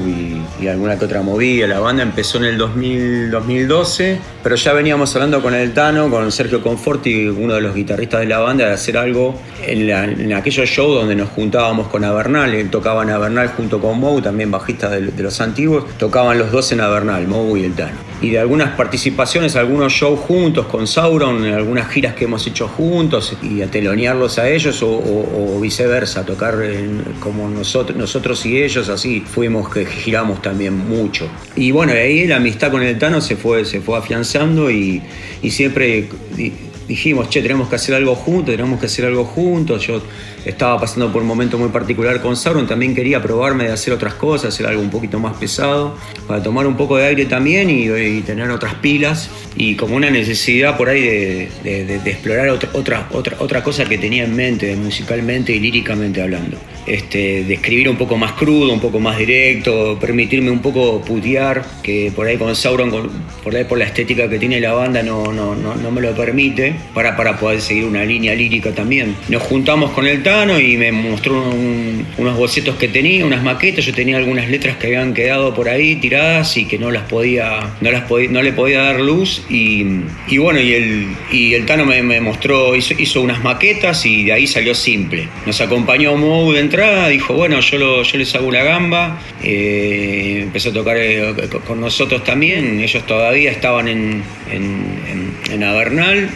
y, 0.61 0.67
alguna 0.67 0.99
que 0.99 1.05
otra 1.05 1.23
movida. 1.23 1.67
La 1.67 1.79
banda 1.79 2.03
empezó 2.03 2.39
en 2.39 2.45
el 2.45 2.59
2000, 2.59 3.31
2012, 3.31 4.19
pero 4.43 4.57
ya 4.57 4.73
veníamos 4.73 5.15
hablando 5.15 5.43
con 5.43 5.55
el 5.55 5.75
Tano, 5.75 6.11
con 6.11 6.33
Sergio 6.33 6.63
Conforti, 6.63 7.27
uno 7.29 7.55
de 7.55 7.61
los 7.61 7.75
guitarristas 7.75 8.21
de 8.21 8.27
la 8.27 8.39
banda, 8.39 8.67
de 8.67 8.73
hacer 8.73 8.97
algo 8.97 9.35
en, 9.67 9.87
la- 10.31 10.39
aquellos 10.39 10.69
shows 10.69 10.95
donde 11.01 11.15
nos 11.15 11.29
juntábamos 11.31 11.89
con 11.89 12.03
Avernal, 12.03 12.55
él 12.55 12.71
tocaba 12.71 13.03
en 13.03 13.11
Avernal 13.11 13.49
junto 13.57 13.81
con 13.81 14.01
Mou, 14.01 14.21
también 14.23 14.51
bajista 14.51 14.89
de, 14.89 15.03
de 15.03 15.23
los 15.23 15.41
antiguos, 15.41 15.85
tocaban 15.99 16.39
los 16.39 16.51
dos 16.51 16.73
en 16.73 16.81
Avernal, 16.81 17.27
Mou 17.29 17.57
y 17.57 17.65
el 17.65 17.75
Tano. 17.75 18.06
Y 18.23 18.31
de 18.31 18.39
algunas 18.39 18.71
participaciones, 18.77 19.57
algunos 19.57 19.93
shows 19.93 20.21
juntos 20.21 20.67
con 20.67 20.87
Sauron, 20.87 21.45
en 21.45 21.53
algunas 21.53 21.89
giras 21.91 22.15
que 22.15 22.25
hemos 22.25 22.47
hecho 22.47 22.67
juntos 22.67 23.37
y 23.43 23.61
a 23.61 23.71
telonearlos 23.71 24.39
a 24.39 24.49
ellos 24.49 24.83
o, 24.83 25.61
viceversa, 25.61 26.25
tocar 26.25 26.63
en- 26.63 27.03
como 27.21 27.49
nosotros, 27.49 27.97
nosotros 27.99 28.45
y 28.47 28.63
ellos, 28.63 28.89
así 28.89 29.21
fuimos 29.21 29.69
que 29.69 29.85
giramos 29.85 30.41
también 30.41 30.77
mucho. 30.89 31.29
Y 31.57 31.73
bueno, 31.73 31.93
ahí 31.93 32.27
la 32.27 32.37
amistad 32.37 32.71
con 32.71 32.83
el 32.83 32.99
Tano 32.99 33.21
se 33.21 33.37
fue, 33.37 33.65
se 33.67 33.81
fue 33.83 33.99
afianzando 33.99 34.71
y, 34.71 35.03
y 35.43 35.51
siempre 35.51 36.09
di- 36.35 36.53
dijimos, 36.89 37.29
che, 37.29 37.43
tenemos 37.43 37.69
que 37.69 37.77
hacer 37.77 37.95
algo 37.97 38.15
juntos, 38.15 38.55
tenemos 38.57 38.81
que 38.81 38.87
hacer 38.87 39.05
algo 39.05 39.25
juntos. 39.25 39.87
Yo 39.87 40.01
estaba 40.47 40.81
pasando 40.81 41.13
por 41.13 41.23
un 41.23 41.29
momento 41.29 41.59
muy 41.59 41.69
particular 41.69 42.21
con 42.21 42.37
Sauron, 42.37 42.67
también 42.67 42.95
quería 42.95 43.21
probarme 43.21 43.65
de 43.65 43.73
hacer 43.73 43.93
otras 43.93 44.15
cosas, 44.15 44.55
hacer 44.55 44.67
algo 44.67 44.81
un 44.81 44.91
poquito 44.91 45.19
más 45.19 45.37
pesado, 45.37 45.97
para 46.27 46.43
tomar 46.43 46.67
un 46.67 46.77
poco 46.77 46.97
de 46.97 47.07
aire 47.07 47.27
también 47.27 47.69
y, 47.69 47.89
y 47.89 48.21
tener 48.23 48.51
otras 48.51 48.75
pilas. 48.75 49.29
Y 49.57 49.75
como 49.75 49.97
una 49.97 50.11
necesidad 50.11 50.77
por 50.77 50.89
ahí 50.89 51.01
de, 51.03 52.01
explorar 52.05 52.49
otra, 52.51 52.71
otra, 52.75 53.09
otra, 53.13 53.37
otra 53.41 53.63
cosa 53.63 53.85
que 53.87 53.99
tenía 53.99 54.25
en 54.25 54.37
mente, 54.37 54.77
musicalmente 54.77 55.53
y 55.53 55.61
líricamente 55.61 56.23
hablando. 56.23 56.59
Este, 56.87 57.45
de 57.45 57.55
escribir 57.55 57.89
un 57.89 57.97
poco 57.97 58.17
más 58.17 58.33
crudo, 58.33 58.73
un 58.73 58.81
poco 58.81 59.01
más 59.01 59.19
directo, 59.19 59.99
permitirme 60.01 60.51
un 60.51 60.61
poco 60.61 61.01
putear, 61.03 61.65
que 61.83 62.13
por 62.15 62.27
ahí 62.27 62.37
con 62.37 62.55
Sauron, 62.55 62.91
con- 62.91 63.11
por 63.43 63.55
ahí 63.57 63.65
por 63.65 63.79
la 63.79 63.85
estética 63.87 64.29
que 64.29 64.39
tiene 64.39 64.61
la 64.61 64.73
banda, 64.73 65.03
no, 65.03 65.33
no, 65.33 65.55
no, 65.55 65.75
no 65.75 65.91
me 65.91 66.01
lo 66.01 66.15
permite, 66.15 66.75
para, 66.95 67.17
para 67.17 67.37
poder 67.39 67.61
seguir 67.61 67.85
una 67.85 68.05
línea 68.05 68.35
lírica 68.35 68.71
también. 68.73 69.17
Nos 69.29 69.43
juntamos 69.43 69.91
con 69.93 70.07
el 70.07 70.23
Tano 70.23 70.61
y 70.61 70.77
me 70.77 70.93
mostró 70.93 71.35
un- 71.51 72.07
unos 72.19 72.37
bocetos 72.37 72.77
que 72.77 72.89
tenía, 72.89 73.25
unas 73.27 73.43
maquetas, 73.43 73.85
yo 73.85 73.93
tenía 73.93 74.17
algunas 74.17 74.49
letras 74.49 74.77
que 74.77 74.87
habían 74.87 75.13
quedado 75.15 75.55
por 75.55 75.69
ahí 75.69 75.97
tiradas 75.97 76.57
y 76.57 76.67
que 76.67 76.79
no 76.79 76.91
las 76.91 77.03
podía, 77.05 77.75
no 77.81 77.91
las 77.91 78.03
podía, 78.05 78.31
no 78.31 78.43
le 78.43 78.53
podía 78.53 78.83
dar 78.83 79.01
luz 79.01 79.43
y, 79.51 79.85
y 80.29 80.39
bueno, 80.39 80.61
y 80.61 80.73
el, 80.73 81.07
y 81.33 81.55
el 81.55 81.67
Tano 81.67 81.85
me, 81.85 82.03
me 82.03 82.21
mostró, 82.21 82.75
hizo, 82.77 82.95
hizo 82.99 83.21
unas 83.23 83.43
maquetas 83.43 84.07
y 84.07 84.25
de 84.25 84.33
ahí 84.33 84.47
salió 84.47 84.75
simple. 84.75 85.29
Nos 85.47 85.61
acompañó 85.61 86.17
Mou 86.17 86.53
de 86.53 86.61
dijo, 87.09 87.35
bueno, 87.35 87.61
yo, 87.61 88.03
yo 88.03 88.19
les 88.19 88.35
hago 88.35 88.47
una 88.49 88.63
gamba, 88.63 89.21
eh, 89.43 90.41
empezó 90.43 90.71
a 90.71 90.73
tocar 90.73 90.97
eh, 90.99 91.35
con- 91.67 91.81
nosotros 91.81 92.23
también, 92.25 92.81
ellos 92.81 93.05
todavía 93.07 93.51
estaban 93.51 93.89
en, 93.89 94.23
en, 94.51 95.35
en- 95.53 95.63
Avernal, 95.65 96.29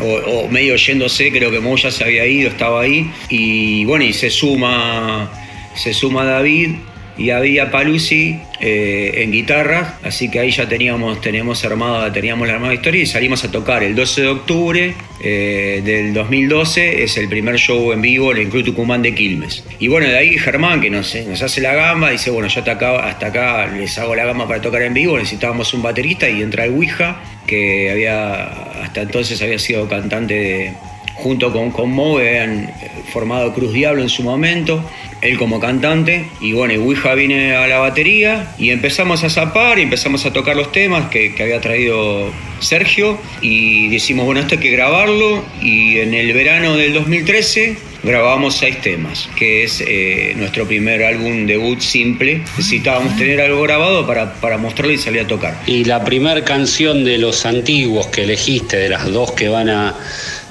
o, 0.00 0.14
o 0.30 0.48
medio 0.48 0.76
yéndose, 0.76 1.30
creo 1.32 1.50
que 1.50 1.58
Mo 1.60 1.76
ya 1.76 1.90
se 1.90 2.04
había 2.04 2.24
ido, 2.26 2.48
estaba 2.50 2.82
ahí. 2.82 3.10
Y 3.28 3.84
bueno, 3.84 4.04
y 4.04 4.12
se 4.12 4.30
suma, 4.30 5.28
se 5.74 5.92
suma 5.92 6.24
David 6.24 6.70
y 7.18 7.30
había 7.30 7.70
Paluzzi 7.70 8.40
eh, 8.60 9.10
en 9.16 9.32
guitarra, 9.32 9.98
así 10.04 10.30
que 10.30 10.38
ahí 10.38 10.50
ya 10.50 10.68
teníamos, 10.68 11.20
teníamos 11.20 11.64
armada, 11.64 12.12
teníamos 12.12 12.46
la 12.46 12.54
armada 12.54 12.74
historia 12.74 13.02
y 13.02 13.06
salimos 13.06 13.44
a 13.44 13.50
tocar 13.50 13.82
el 13.82 13.94
12 13.96 14.22
de 14.22 14.28
octubre 14.28 14.94
eh, 15.20 15.82
del 15.84 16.14
2012, 16.14 17.02
es 17.02 17.16
el 17.16 17.28
primer 17.28 17.56
show 17.56 17.92
en 17.92 18.00
vivo 18.00 18.30
en 18.32 18.38
el 18.38 18.48
Club 18.48 18.64
Tucumán 18.64 19.02
de 19.02 19.14
Quilmes. 19.14 19.64
Y 19.80 19.88
bueno, 19.88 20.06
de 20.06 20.16
ahí 20.16 20.38
Germán, 20.38 20.80
que 20.80 20.90
nos, 20.90 21.14
nos 21.14 21.42
hace 21.42 21.60
la 21.60 21.74
gamba, 21.74 22.10
dice, 22.10 22.30
bueno, 22.30 22.48
yo 22.48 22.60
hasta 22.60 22.72
acá, 22.72 23.04
hasta 23.04 23.26
acá 23.26 23.66
les 23.66 23.98
hago 23.98 24.14
la 24.14 24.24
gamba 24.24 24.46
para 24.46 24.60
tocar 24.60 24.82
en 24.82 24.94
vivo, 24.94 25.18
necesitábamos 25.18 25.74
un 25.74 25.82
baterista 25.82 26.28
y 26.28 26.40
entra 26.40 26.64
el 26.64 26.74
Ouija, 26.74 27.20
que 27.46 27.90
había 27.90 28.44
hasta 28.82 29.02
entonces 29.02 29.42
había 29.42 29.58
sido 29.58 29.88
cantante 29.88 30.34
de 30.34 30.72
junto 31.18 31.52
con, 31.52 31.70
con 31.70 31.98
habían 31.98 32.72
formado 33.12 33.52
Cruz 33.52 33.72
Diablo 33.72 34.02
en 34.02 34.08
su 34.08 34.22
momento, 34.22 34.84
él 35.20 35.36
como 35.36 35.58
cantante, 35.58 36.28
y 36.40 36.52
bueno, 36.52 36.74
y 36.74 36.76
Ouija 36.76 37.14
viene 37.14 37.56
a 37.56 37.66
la 37.66 37.78
batería 37.78 38.54
y 38.58 38.70
empezamos 38.70 39.24
a 39.24 39.30
zapar 39.30 39.78
y 39.78 39.82
empezamos 39.82 40.24
a 40.26 40.32
tocar 40.32 40.56
los 40.56 40.70
temas 40.70 41.08
que, 41.10 41.34
que 41.34 41.42
había 41.42 41.60
traído 41.60 42.30
Sergio 42.60 43.18
y 43.40 43.88
decimos, 43.88 44.26
bueno, 44.26 44.40
esto 44.40 44.54
hay 44.54 44.60
que 44.60 44.70
grabarlo 44.70 45.44
y 45.60 45.98
en 45.98 46.14
el 46.14 46.32
verano 46.32 46.76
del 46.76 46.94
2013 46.94 47.87
grabamos 48.02 48.56
seis 48.56 48.80
temas, 48.80 49.28
que 49.36 49.64
es 49.64 49.82
eh, 49.86 50.34
nuestro 50.36 50.66
primer 50.66 51.04
álbum 51.04 51.46
debut 51.46 51.80
simple. 51.80 52.42
Necesitábamos 52.56 53.16
tener 53.16 53.40
algo 53.40 53.62
grabado 53.62 54.06
para, 54.06 54.34
para 54.34 54.58
mostrarlo 54.58 54.92
y 54.92 54.98
salir 54.98 55.22
a 55.22 55.26
tocar. 55.26 55.56
Y 55.66 55.84
la 55.84 56.04
primera 56.04 56.44
canción 56.44 57.04
de 57.04 57.18
los 57.18 57.44
antiguos 57.46 58.06
que 58.08 58.24
elegiste, 58.24 58.76
de 58.76 58.88
las 58.88 59.10
dos 59.10 59.32
que 59.32 59.48
van 59.48 59.68
a, 59.68 59.96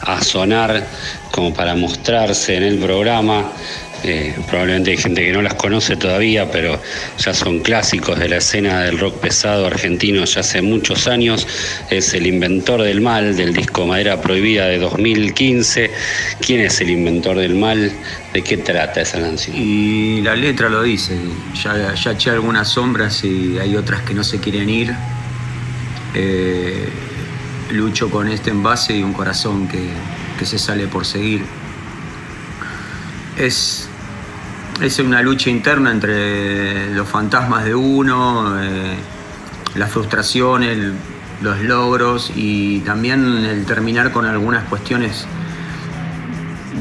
a 0.01 0.21
sonar 0.21 0.87
como 1.31 1.53
para 1.53 1.75
mostrarse 1.75 2.55
en 2.55 2.63
el 2.63 2.77
programa, 2.79 3.51
eh, 4.03 4.35
probablemente 4.47 4.91
hay 4.91 4.97
gente 4.97 5.23
que 5.23 5.31
no 5.31 5.41
las 5.41 5.55
conoce 5.55 5.95
todavía, 5.95 6.49
pero 6.51 6.79
ya 7.17 7.33
son 7.33 7.59
clásicos 7.59 8.19
de 8.19 8.29
la 8.29 8.37
escena 8.37 8.81
del 8.81 8.99
rock 8.99 9.19
pesado 9.19 9.65
argentino 9.65 10.23
ya 10.25 10.41
hace 10.41 10.61
muchos 10.61 11.07
años. 11.07 11.47
Es 11.89 12.13
El 12.13 12.27
Inventor 12.27 12.81
del 12.81 13.01
Mal, 13.01 13.35
del 13.35 13.53
disco 13.53 13.85
Madera 13.85 14.21
Prohibida 14.21 14.65
de 14.67 14.79
2015. 14.79 15.91
¿Quién 16.41 16.61
es 16.61 16.79
el 16.81 16.91
Inventor 16.91 17.37
del 17.37 17.55
Mal? 17.55 17.91
¿De 18.33 18.43
qué 18.43 18.57
trata 18.57 19.01
esa 19.01 19.19
canción? 19.19 19.55
Y 19.55 20.21
la 20.21 20.35
letra 20.35 20.69
lo 20.69 20.83
dice, 20.83 21.17
ya, 21.63 21.93
ya 21.93 22.11
eché 22.11 22.29
algunas 22.29 22.67
sombras 22.69 23.23
y 23.23 23.57
hay 23.59 23.75
otras 23.75 24.01
que 24.01 24.13
no 24.13 24.23
se 24.23 24.39
quieren 24.39 24.69
ir. 24.69 24.93
Eh, 26.13 26.87
lucho 27.71 28.09
con 28.09 28.29
este 28.29 28.51
envase 28.51 28.97
y 28.97 29.03
un 29.03 29.13
corazón 29.13 29.67
que, 29.67 29.89
que 30.37 30.45
se 30.45 30.57
sale 30.57 30.87
por 30.87 31.05
seguir. 31.05 31.43
Es, 33.37 33.87
es 34.81 34.99
una 34.99 35.21
lucha 35.21 35.49
interna 35.49 35.91
entre 35.91 36.89
los 36.93 37.07
fantasmas 37.07 37.65
de 37.65 37.75
uno, 37.75 38.59
eh, 38.61 38.95
la 39.75 39.87
frustración, 39.87 40.63
el- 40.63 40.93
los 41.41 41.59
logros 41.61 42.31
y 42.35 42.79
también 42.79 43.45
el 43.45 43.63
terminar 43.65 44.11
con 44.11 44.25
algunas 44.25 44.63
cuestiones 44.63 45.27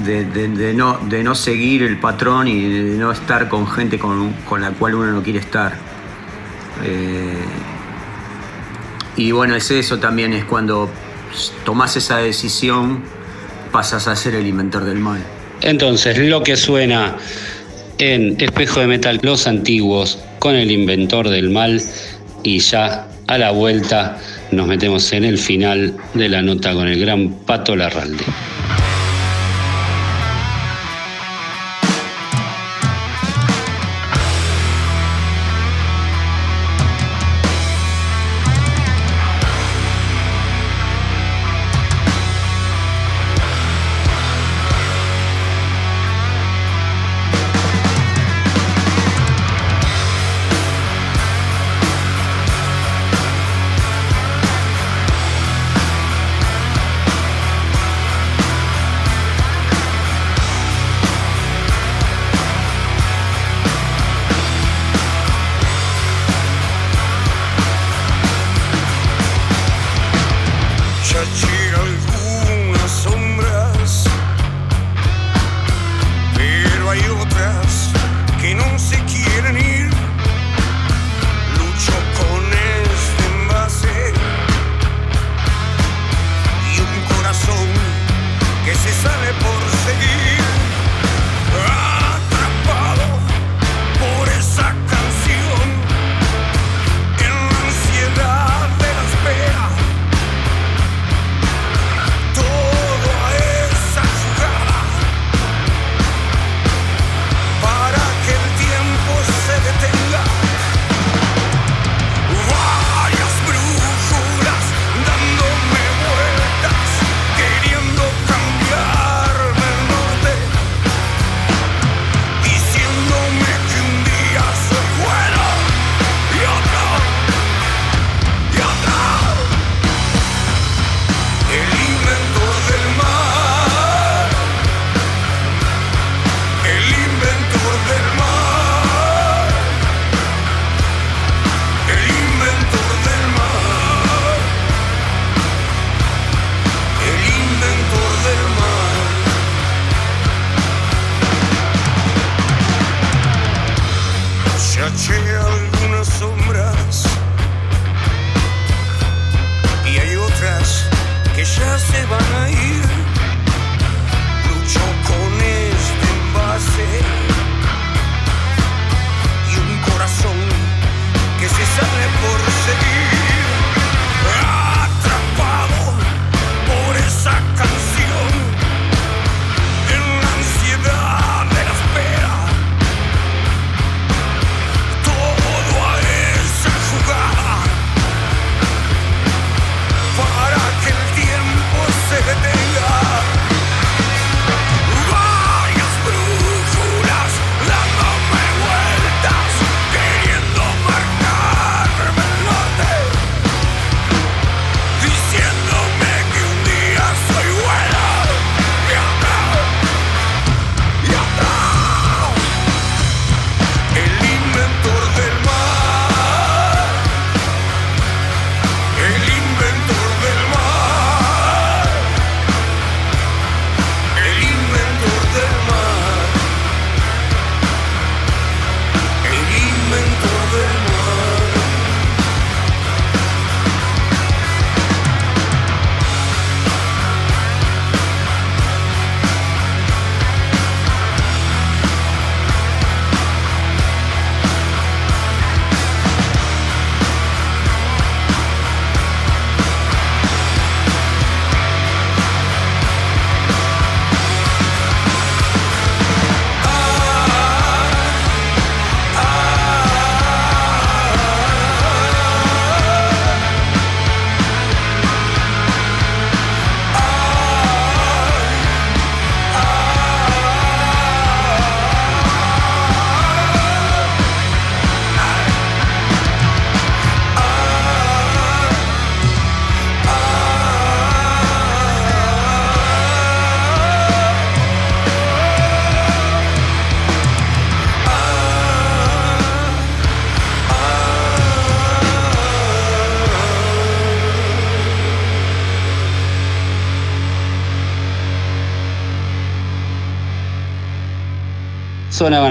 de, 0.05 0.73
no, 0.75 0.99
de 1.09 1.23
no 1.23 1.35
seguir 1.35 1.83
el 1.83 1.99
patrón 1.99 2.49
y 2.49 2.63
de 2.63 2.97
no 2.97 3.11
estar 3.13 3.49
con 3.49 3.67
gente 3.67 3.99
con, 3.99 4.33
con 4.49 4.63
la 4.63 4.71
cual 4.71 4.95
uno 4.95 5.13
no 5.13 5.23
quiere 5.23 5.41
estar. 5.41 5.75
Eh, 6.85 7.45
y 9.17 9.31
bueno, 9.33 9.55
es 9.57 9.71
eso 9.71 9.99
también, 9.99 10.33
es 10.33 10.45
cuando 10.47 10.89
tomas 11.67 11.97
esa 11.97 12.17
decisión, 12.19 13.01
pasas 13.73 14.09
a 14.09 14.17
ser 14.17 14.37
el 14.37 14.47
inventor 14.47 14.85
del 14.85 14.99
mal. 15.01 15.23
Entonces, 15.67 16.17
lo 16.17 16.45
que 16.45 16.57
suena 16.57 17.17
en 17.99 18.37
Espejo 18.41 18.79
de 18.79 18.87
Metal, 18.87 19.19
los 19.23 19.49
antiguos, 19.49 20.17
con 20.39 20.55
el 20.55 20.71
inventor 20.71 21.29
del 21.29 21.51
mal, 21.51 21.83
y 22.45 22.61
ya 22.61 23.09
a 23.27 23.37
la 23.37 23.51
vuelta 23.51 24.17
nos 24.53 24.69
metemos 24.69 25.13
en 25.13 25.25
el 25.25 25.39
final 25.39 25.97
de 26.15 26.29
la 26.29 26.41
nota 26.41 26.73
con 26.73 26.87
el 26.87 27.01
gran 27.01 27.31
Pato 27.31 27.75
Larralde. 27.75 28.23
Ya 71.17 71.23
eché 71.23 71.66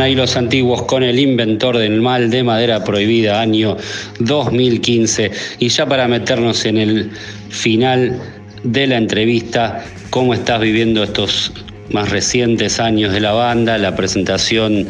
ahí 0.06 0.16
los 0.16 0.38
antiguos 0.38 0.84
con 0.84 1.02
el 1.02 1.18
inventor 1.20 1.78
del 1.78 2.00
mal 2.00 2.30
de 2.30 2.44
madera 2.44 2.84
prohibida, 2.84 3.42
año 3.42 3.76
2015. 4.20 5.32
Y 5.60 5.70
ya 5.70 5.88
para 5.88 6.08
meternos 6.08 6.64
en 6.66 6.78
el 6.78 7.12
final 7.50 8.20
de 8.64 8.86
la 8.86 8.98
entrevista, 8.98 9.84
¿cómo 10.12 10.36
estás 10.36 10.62
viviendo 10.62 11.04
estos 11.04 11.52
más 11.90 12.12
recientes 12.12 12.80
años 12.80 13.14
de 13.14 13.20
la 13.20 13.34
banda? 13.34 13.80
La 13.80 13.96
presentación, 13.96 14.88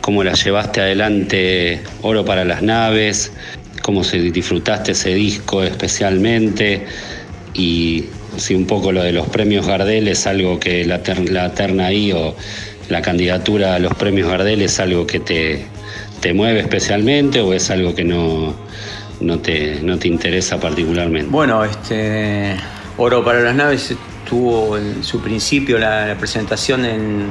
¿cómo 0.00 0.22
la 0.22 0.34
llevaste 0.34 0.80
adelante? 0.80 1.80
Oro 2.02 2.24
para 2.24 2.44
las 2.44 2.62
naves, 2.62 3.32
¿cómo 3.82 4.04
se 4.04 4.20
disfrutaste 4.20 4.92
ese 4.92 5.12
disco 5.14 5.64
especialmente? 5.64 6.86
Y 7.54 8.04
si 8.36 8.54
un 8.54 8.66
poco 8.66 8.92
lo 8.92 9.02
de 9.02 9.12
los 9.12 9.26
premios 9.26 9.66
Gardel 9.66 10.06
es 10.06 10.26
algo 10.26 10.58
que 10.60 10.84
la, 10.84 11.00
la 11.30 11.52
terna 11.52 11.86
ahí 11.86 12.12
o 12.12 12.36
la 12.88 13.02
candidatura 13.02 13.74
a 13.74 13.78
los 13.78 13.94
premios 13.94 14.28
Gardel 14.28 14.62
es 14.62 14.80
algo 14.80 15.06
que 15.06 15.20
te, 15.20 15.66
te 16.20 16.32
mueve 16.34 16.60
especialmente 16.60 17.40
o 17.40 17.52
es 17.52 17.70
algo 17.70 17.94
que 17.94 18.04
no, 18.04 18.54
no, 19.20 19.38
te, 19.38 19.80
no 19.82 19.98
te 19.98 20.08
interesa 20.08 20.58
particularmente? 20.58 21.30
Bueno, 21.30 21.64
este 21.64 22.56
Oro 22.96 23.24
para 23.24 23.40
las 23.40 23.54
Naves 23.54 23.94
tuvo 24.28 24.76
en 24.76 25.02
su 25.02 25.20
principio 25.20 25.78
la, 25.78 26.14
presentación 26.18 26.84
en, 26.84 27.30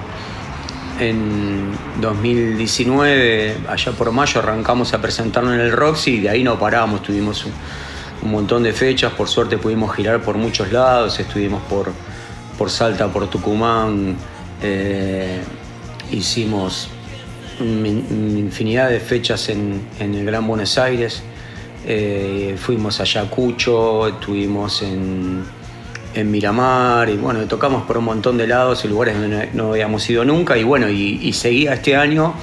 en 0.99 1.71
2019, 1.99 3.57
allá 3.67 3.91
por 3.91 4.11
mayo 4.11 4.39
arrancamos 4.39 4.93
a 4.93 5.01
presentarlo 5.01 5.53
en 5.53 5.59
el 5.59 5.71
Roxy 5.71 6.15
y 6.15 6.19
de 6.21 6.29
ahí 6.29 6.43
no 6.43 6.59
paramos, 6.59 7.01
tuvimos 7.01 7.45
un, 7.45 8.31
montón 8.31 8.61
de 8.61 8.71
fechas, 8.71 9.13
por 9.13 9.27
suerte 9.27 9.57
pudimos 9.57 9.95
girar 9.95 10.21
por 10.21 10.37
muchos 10.37 10.71
lados, 10.71 11.19
estuvimos 11.19 11.61
por, 11.63 11.91
por 12.55 12.69
Salta, 12.69 13.07
por 13.07 13.27
Tucumán, 13.27 14.15
eh, 14.61 15.39
hicimos 16.11 16.89
infinidad 17.59 18.89
de 18.89 18.99
fechas 18.99 19.49
en, 19.49 19.81
el 19.99 20.25
Gran 20.25 20.47
Buenos 20.47 20.77
Aires. 20.77 21.21
Eh, 21.85 22.55
fuimos 22.57 22.99
a 22.99 23.03
Ayacucho, 23.03 24.07
estuvimos 24.07 24.81
en, 24.83 25.61
Miramar 26.13 27.09
y 27.09 27.15
bueno, 27.15 27.39
tocamos 27.45 27.83
por 27.83 27.97
un 27.97 28.03
montón 28.03 28.37
de 28.37 28.45
lados 28.45 28.83
y 28.83 28.89
lugares 28.89 29.17
donde 29.17 29.49
no 29.53 29.69
habíamos 29.69 30.09
ido 30.09 30.25
nunca 30.25 30.57
y 30.57 30.63
bueno, 30.63 30.89
y, 30.89 31.31
seguía 31.31 31.73
este 31.73 31.95
año 31.95 32.33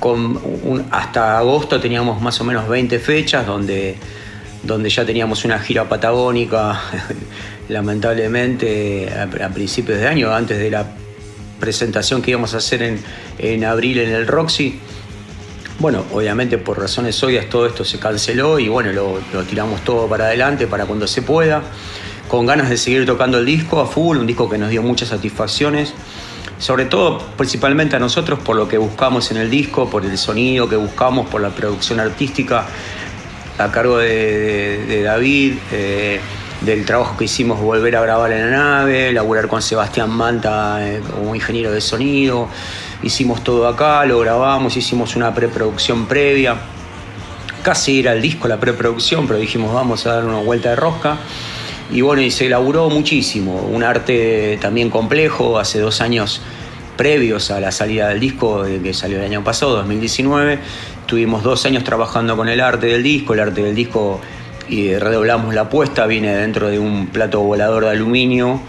con 0.00 0.40
hasta 0.90 1.38
agosto 1.38 1.78
teníamos 1.78 2.20
más 2.20 2.40
o 2.40 2.44
menos 2.44 2.68
20 2.68 2.98
fechas 2.98 3.46
donde, 3.46 3.94
donde 4.64 4.90
ya 4.90 5.06
teníamos 5.06 5.44
una 5.44 5.60
gira 5.60 5.88
patagónica, 5.88 6.80
lamentablemente 7.68 9.08
a 9.16 9.48
principios 9.50 10.00
de 10.00 10.08
año, 10.08 10.34
antes 10.34 10.58
de 10.58 10.70
la 10.70 10.86
presentación 11.66 12.22
que 12.22 12.30
íbamos 12.30 12.54
a 12.54 12.58
hacer 12.58 12.80
en, 13.38 13.64
abril 13.64 13.98
en 13.98 14.10
el 14.10 14.28
Roxy. 14.28 14.78
Bueno, 15.80 16.04
obviamente 16.12 16.58
por 16.58 16.78
razones 16.78 17.20
obvias 17.24 17.48
todo 17.48 17.66
esto 17.66 17.84
se 17.84 17.98
canceló 17.98 18.60
y 18.60 18.68
bueno, 18.68 18.92
lo, 18.92 19.42
tiramos 19.42 19.82
todo 19.82 20.06
para 20.06 20.26
adelante 20.26 20.68
para 20.68 20.86
cuando 20.86 21.08
se 21.08 21.22
pueda, 21.22 21.64
con 22.28 22.46
ganas 22.46 22.70
de 22.70 22.76
seguir 22.76 23.04
tocando 23.04 23.38
el 23.38 23.46
disco 23.46 23.80
a 23.80 23.86
full, 23.88 24.16
un 24.18 24.28
disco 24.28 24.48
que 24.48 24.58
nos 24.58 24.70
dio 24.70 24.80
muchas 24.80 25.08
satisfacciones, 25.08 25.92
sobre 26.60 26.84
todo 26.84 27.18
principalmente 27.36 27.96
a 27.96 27.98
nosotros 27.98 28.38
por 28.38 28.54
lo 28.54 28.68
que 28.68 28.78
buscamos 28.78 29.32
en 29.32 29.38
el 29.38 29.50
disco, 29.50 29.90
por 29.90 30.04
el 30.04 30.16
sonido 30.16 30.68
que 30.68 30.76
buscamos, 30.76 31.28
por 31.28 31.40
la 31.40 31.50
producción 31.50 31.98
artística 31.98 32.64
a 33.58 33.72
cargo 33.72 33.98
de, 33.98 35.02
David. 35.02 35.54
Eh, 35.72 36.20
del 36.60 36.84
trabajo 36.84 37.16
que 37.16 37.24
hicimos 37.24 37.60
volver 37.60 37.96
a 37.96 38.00
grabar 38.00 38.32
en 38.32 38.50
la 38.50 38.56
nave, 38.56 39.12
laburar 39.12 39.48
con 39.48 39.60
Sebastián 39.62 40.10
Manta 40.10 40.78
eh, 40.80 41.00
como 41.14 41.34
ingeniero 41.34 41.70
de 41.70 41.80
sonido. 41.80 42.48
Hicimos 43.02 43.44
todo 43.44 43.68
acá, 43.68 44.04
lo 44.06 44.18
grabamos, 44.20 44.76
hicimos 44.76 45.16
una 45.16 45.34
preproducción 45.34 46.06
previa. 46.06 46.56
Casi 47.62 48.00
era 48.00 48.12
el 48.12 48.22
disco 48.22 48.48
la 48.48 48.58
preproducción, 48.58 49.26
pero 49.26 49.38
dijimos 49.38 49.74
vamos 49.74 50.06
a 50.06 50.14
dar 50.14 50.24
una 50.24 50.38
vuelta 50.38 50.70
de 50.70 50.76
rosca. 50.76 51.18
Y 51.90 52.00
bueno, 52.00 52.22
y 52.22 52.30
se 52.30 52.46
elaboró 52.46 52.90
muchísimo. 52.90 53.54
Un 53.72 53.84
arte 53.84 54.58
también 54.60 54.90
complejo, 54.90 55.58
hace 55.58 55.78
dos 55.78 56.00
años 56.00 56.40
previos 56.96 57.50
a 57.50 57.60
la 57.60 57.70
salida 57.70 58.08
del 58.08 58.18
disco, 58.18 58.64
eh, 58.64 58.80
que 58.82 58.94
salió 58.94 59.18
el 59.18 59.24
año 59.24 59.44
pasado, 59.44 59.76
2019. 59.76 60.58
Tuvimos 61.06 61.42
dos 61.42 61.64
años 61.66 61.84
trabajando 61.84 62.36
con 62.36 62.48
el 62.48 62.60
arte 62.60 62.86
del 62.86 63.02
disco. 63.02 63.34
El 63.34 63.40
arte 63.40 63.62
del 63.62 63.74
disco 63.74 64.20
y 64.68 64.94
redoblamos 64.96 65.54
la 65.54 65.62
apuesta, 65.62 66.06
viene 66.06 66.34
dentro 66.36 66.68
de 66.68 66.78
un 66.78 67.08
plato 67.08 67.40
volador 67.40 67.84
de 67.84 67.90
aluminio 67.90 68.60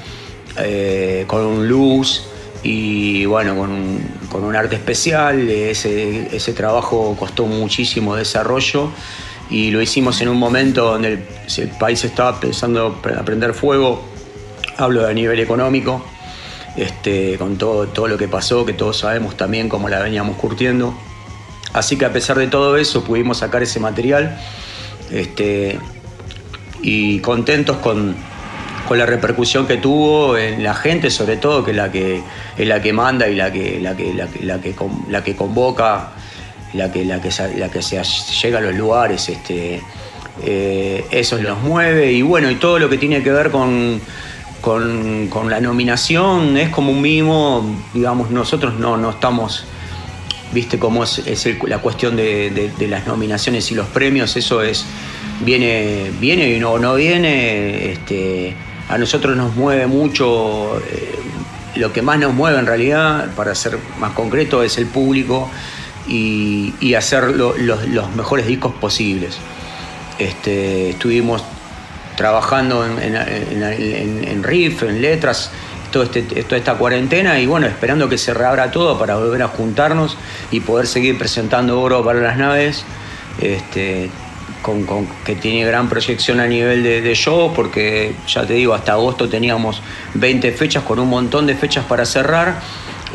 eh, 0.57 1.25
con 1.27 1.67
luz 1.67 2.23
y 2.63 3.25
bueno, 3.25 3.55
con 3.55 4.43
un, 4.43 4.55
arte 4.55 4.75
especial. 4.75 5.49
Ese, 5.49 6.35
ese, 6.35 6.53
trabajo 6.53 7.15
costó 7.17 7.45
muchísimo 7.45 8.15
desarrollo 8.15 8.89
y 9.49 9.71
lo 9.71 9.81
hicimos 9.81 10.21
en 10.21 10.29
un 10.29 10.37
momento 10.37 10.85
donde 10.91 11.25
el, 11.57 11.69
país 11.79 12.03
estaba 12.03 12.31
empezando 12.31 12.99
a 13.03 13.23
prender 13.23 13.53
fuego. 13.53 14.03
Hablo 14.77 15.05
de 15.07 15.13
nivel 15.13 15.39
económico, 15.39 16.03
este, 16.75 17.37
con 17.37 17.57
todo, 17.57 17.87
todo 17.87 18.07
lo 18.07 18.17
que 18.17 18.27
pasó, 18.27 18.65
que 18.65 18.73
todos 18.73 18.97
sabemos 18.97 19.35
también 19.37 19.69
cómo 19.69 19.89
la 19.89 19.99
veníamos 19.99 20.37
curtiendo. 20.37 20.93
Así 21.73 21.97
que 21.97 22.05
a 22.05 22.13
pesar 22.13 22.37
de 22.37 22.47
todo 22.47 22.77
eso 22.77 23.03
pudimos 23.03 23.39
sacar 23.39 23.63
ese 23.63 23.79
material 23.79 24.37
este, 25.12 25.80
y 26.82 27.20
contentos 27.20 27.78
con, 27.78 28.16
la 28.89 29.05
repercusión 29.05 29.68
que 29.68 29.76
tuvo 29.78 30.38
en 30.38 30.64
la 30.64 30.74
gente, 30.74 31.10
sobre 31.10 31.36
todo, 31.36 31.66
que 31.66 31.72
es 31.72 31.78
la 31.78 31.91
que, 31.91 32.22
es 32.58 32.68
la 32.68 32.82
que 32.82 32.93
manda 32.93 33.28
y 33.28 33.36
la 33.36 33.51
que, 33.51 33.82
la 33.82 33.97
que, 33.97 34.14
la 34.14 34.28
que, 34.28 34.43
la 34.43 34.62
que, 34.62 34.74
la 35.10 35.24
que 35.24 35.36
convoca, 35.36 36.12
la 36.74 36.89
que, 36.89 37.03
la 37.03 37.20
que, 37.22 37.30
la 37.58 37.70
que 37.70 37.82
se 37.82 38.01
llega 38.41 38.60
a 38.60 38.62
los 38.62 38.76
lugares. 38.76 39.28
Este, 39.28 39.82
eh, 40.43 41.05
eso 41.12 41.38
nos 41.39 41.62
mueve 41.62 42.14
y 42.14 42.22
bueno, 42.22 42.49
y 42.49 42.55
todo 42.55 42.80
lo 42.80 42.89
que 42.89 42.97
tiene 42.97 43.22
que 43.24 43.32
ver 43.32 43.51
con, 43.51 43.99
con, 44.62 45.49
la 45.49 45.60
nominación 45.60 46.58
es 46.58 46.70
como 46.70 46.91
un 46.91 47.01
mimo, 47.01 47.76
digamos, 47.93 48.30
nosotros 48.32 48.76
no, 48.80 48.97
no 48.97 49.12
estamos 49.12 49.66
viste 50.53 50.79
cómo 50.79 51.03
es, 51.03 51.21
la 51.63 51.79
cuestión 51.79 52.15
de, 52.15 52.71
las 52.89 53.07
nominaciones 53.07 53.71
y 53.71 53.75
los 53.75 53.87
premios, 53.87 54.35
eso 54.37 54.61
es, 54.61 54.85
viene, 55.41 56.11
viene 56.19 56.49
y 56.49 56.59
no, 56.59 56.77
no 56.79 56.95
viene, 56.95 57.91
este, 57.91 58.55
a 58.89 58.97
nosotros 58.97 59.35
nos 59.35 59.55
mueve 59.55 59.87
mucho, 59.87 60.79
eh, 60.79 61.15
lo 61.75 61.93
que 61.93 62.01
más 62.01 62.19
nos 62.19 62.33
mueve 62.33 62.59
en 62.59 62.65
realidad, 62.65 63.33
para 63.35 63.53
ser 63.55 63.77
más 63.99 64.13
concreto, 64.13 64.63
es 64.63 64.77
el 64.77 64.87
público 64.87 65.49
y, 66.07 66.93
hacer 66.95 67.35
los, 67.35 67.57
mejores 68.15 68.47
discos 68.47 68.73
posibles. 68.75 69.37
Este, 70.17 70.91
estuvimos 70.91 71.43
trabajando 72.15 72.83
en, 72.83 73.15
en 73.15 74.43
riff, 74.43 74.81
en 74.81 75.01
letras, 75.01 75.51
este, 75.93 76.21
toda 76.43 76.57
esta 76.57 76.75
cuarentena 76.75 77.39
y 77.39 77.45
bueno, 77.45 77.67
esperando 77.67 78.09
que 78.09 78.17
se 78.17 78.33
reabra 78.33 78.71
todo 78.71 78.97
para 78.97 79.15
volver 79.15 79.43
a 79.43 79.47
juntarnos 79.47 80.17
y 80.51 80.59
poder 80.59 80.88
seguir 80.88 81.17
presentando 81.17 81.79
oro 81.79 82.03
para 82.03 82.19
las 82.19 82.38
naves, 82.38 82.83
este, 83.41 84.09
que 85.25 85.35
tiene 85.35 85.65
gran 85.65 85.88
proyección 85.88 86.39
a 86.39 86.47
nivel 86.47 86.83
de, 86.83 87.01
de 87.01 87.15
show, 87.15 87.53
porque 87.55 88.15
ya 88.27 88.45
te 88.45 88.53
digo, 88.53 88.73
hasta 88.73 88.93
agosto 88.93 89.29
teníamos 89.29 89.81
20 90.15 90.51
fechas 90.51 90.83
con 90.83 90.99
un 90.99 91.07
montón 91.07 91.47
de 91.47 91.55
fechas 91.55 91.85
para 91.85 92.05
cerrar. 92.05 92.59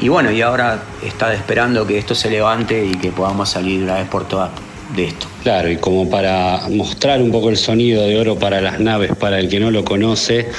Y 0.00 0.08
bueno, 0.08 0.30
y 0.30 0.40
ahora 0.40 0.82
está 1.04 1.34
esperando 1.34 1.86
que 1.86 1.98
esto 1.98 2.14
se 2.14 2.30
levante 2.30 2.84
y 2.84 2.92
que 2.92 3.12
podamos 3.12 3.50
salir 3.50 3.82
una 3.82 3.96
vez 3.96 4.08
por 4.08 4.26
todas 4.26 4.50
de 4.96 5.08
esto. 5.08 5.26
Claro, 5.42 5.70
y 5.70 5.76
como 5.76 6.08
para 6.08 6.62
mostrar 6.70 7.20
un 7.20 7.30
poco 7.30 7.50
el 7.50 7.56
sonido 7.56 8.06
de 8.06 8.18
oro 8.18 8.38
para 8.38 8.60
las 8.60 8.80
naves, 8.80 9.14
para 9.16 9.38
el 9.38 9.48
que 9.48 9.60
no 9.60 9.70
lo 9.70 9.84
conoce, 9.84 10.50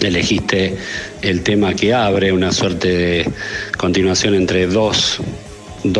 elegiste 0.00 0.76
el 1.22 1.42
tema 1.42 1.74
que 1.74 1.94
abre, 1.94 2.32
una 2.32 2.52
suerte 2.52 2.88
de 2.88 3.30
continuación 3.76 4.34
entre 4.34 4.66
dos, 4.66 5.20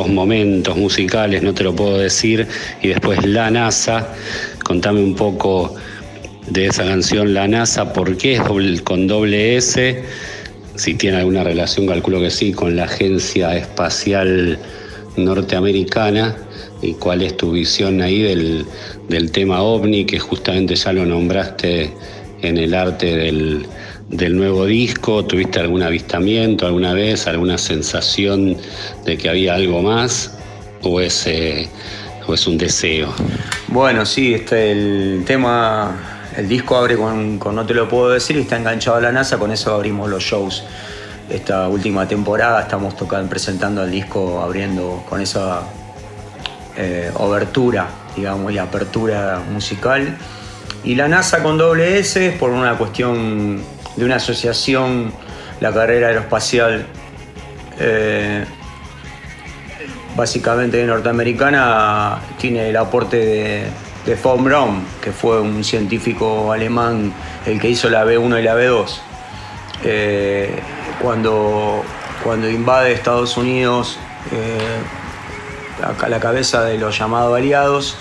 momentos 0.08 0.76
musicales, 0.76 1.42
no 1.42 1.54
te 1.54 1.62
lo 1.62 1.74
puedo 1.74 1.98
decir, 1.98 2.46
y 2.82 2.88
después 2.88 3.24
La 3.24 3.50
NASA. 3.50 4.08
Contame 4.64 5.00
un 5.00 5.14
poco 5.14 5.76
de 6.48 6.66
esa 6.66 6.84
canción 6.84 7.34
La 7.34 7.46
NASA, 7.46 7.92
por 7.92 8.16
qué 8.16 8.34
es 8.34 8.82
con 8.82 9.06
doble 9.06 9.56
S, 9.56 10.02
si 10.74 10.94
tiene 10.94 11.18
alguna 11.18 11.44
relación, 11.44 11.86
calculo 11.86 12.20
que 12.20 12.30
sí, 12.30 12.52
con 12.52 12.76
la 12.76 12.84
Agencia 12.84 13.56
Espacial 13.56 14.58
Norteamericana 15.16 16.36
y 16.82 16.92
cuál 16.94 17.22
es 17.22 17.36
tu 17.36 17.52
visión 17.52 18.02
ahí 18.02 18.22
del, 18.22 18.66
del 19.08 19.30
tema 19.30 19.62
ovni, 19.62 20.04
que 20.04 20.18
justamente 20.18 20.74
ya 20.74 20.92
lo 20.92 21.06
nombraste 21.06 21.90
en 22.42 22.58
el 22.58 22.74
arte 22.74 23.16
del, 23.16 23.66
del 24.08 24.36
nuevo 24.36 24.66
disco? 24.66 25.24
¿Tuviste 25.24 25.60
algún 25.60 25.82
avistamiento 25.82 26.66
alguna 26.66 26.92
vez, 26.92 27.26
alguna 27.26 27.58
sensación 27.58 28.56
de 29.04 29.16
que 29.16 29.28
había 29.28 29.54
algo 29.54 29.82
más? 29.82 30.36
¿O 30.82 31.00
es, 31.00 31.26
eh, 31.26 31.68
es 32.32 32.46
un 32.46 32.58
deseo? 32.58 33.12
Bueno, 33.68 34.06
sí, 34.06 34.34
este, 34.34 34.72
el 34.72 35.24
tema, 35.26 35.96
el 36.36 36.48
disco 36.48 36.76
abre 36.76 36.96
con, 36.96 37.38
No 37.38 37.66
Te 37.66 37.74
Lo 37.74 37.88
Puedo 37.88 38.10
Decir 38.10 38.36
y 38.36 38.40
está 38.40 38.56
enganchado 38.56 38.96
a 38.96 39.00
la 39.00 39.12
NASA, 39.12 39.38
con 39.38 39.50
eso 39.50 39.74
abrimos 39.74 40.08
los 40.08 40.22
shows. 40.22 40.64
esta 41.28 41.68
última 41.68 42.06
temporada 42.06 42.62
estamos 42.62 42.96
tocando, 42.96 43.28
presentando 43.28 43.82
el 43.82 43.90
disco, 43.90 44.40
abriendo 44.40 45.04
con 45.08 45.20
esa 45.20 45.62
eh, 46.76 47.10
obertura, 47.14 47.88
digamos, 48.14 48.52
y 48.52 48.58
apertura 48.58 49.42
musical. 49.50 50.16
Y 50.84 50.94
la 50.94 51.08
NASA 51.08 51.42
con 51.42 51.58
doble 51.58 51.98
S 51.98 52.36
por 52.38 52.50
una 52.50 52.78
cuestión 52.78 53.60
de 53.96 54.04
una 54.04 54.16
asociación, 54.16 55.12
la 55.60 55.72
carrera 55.72 56.08
aeroespacial 56.08 56.86
eh, 57.78 58.44
básicamente 60.14 60.84
norteamericana, 60.84 62.20
tiene 62.38 62.70
el 62.70 62.76
aporte 62.76 63.70
de, 64.04 64.14
von 64.22 64.44
Braun, 64.44 64.84
que 65.02 65.12
fue 65.12 65.40
un 65.40 65.64
científico 65.64 66.52
alemán 66.52 67.12
el 67.44 67.60
que 67.60 67.68
hizo 67.68 67.90
la 67.90 68.04
B1 68.04 68.40
y 68.40 68.42
la 68.42 68.54
B2. 68.54 68.98
Eh, 69.84 70.58
cuando, 71.02 71.82
cuando 72.24 72.48
invade 72.48 72.92
Estados 72.92 73.36
Unidos 73.36 73.98
eh, 74.32 76.08
la 76.08 76.20
cabeza 76.20 76.64
de 76.64 76.78
los 76.78 76.98
llamados 76.98 77.36
aliados, 77.36 77.96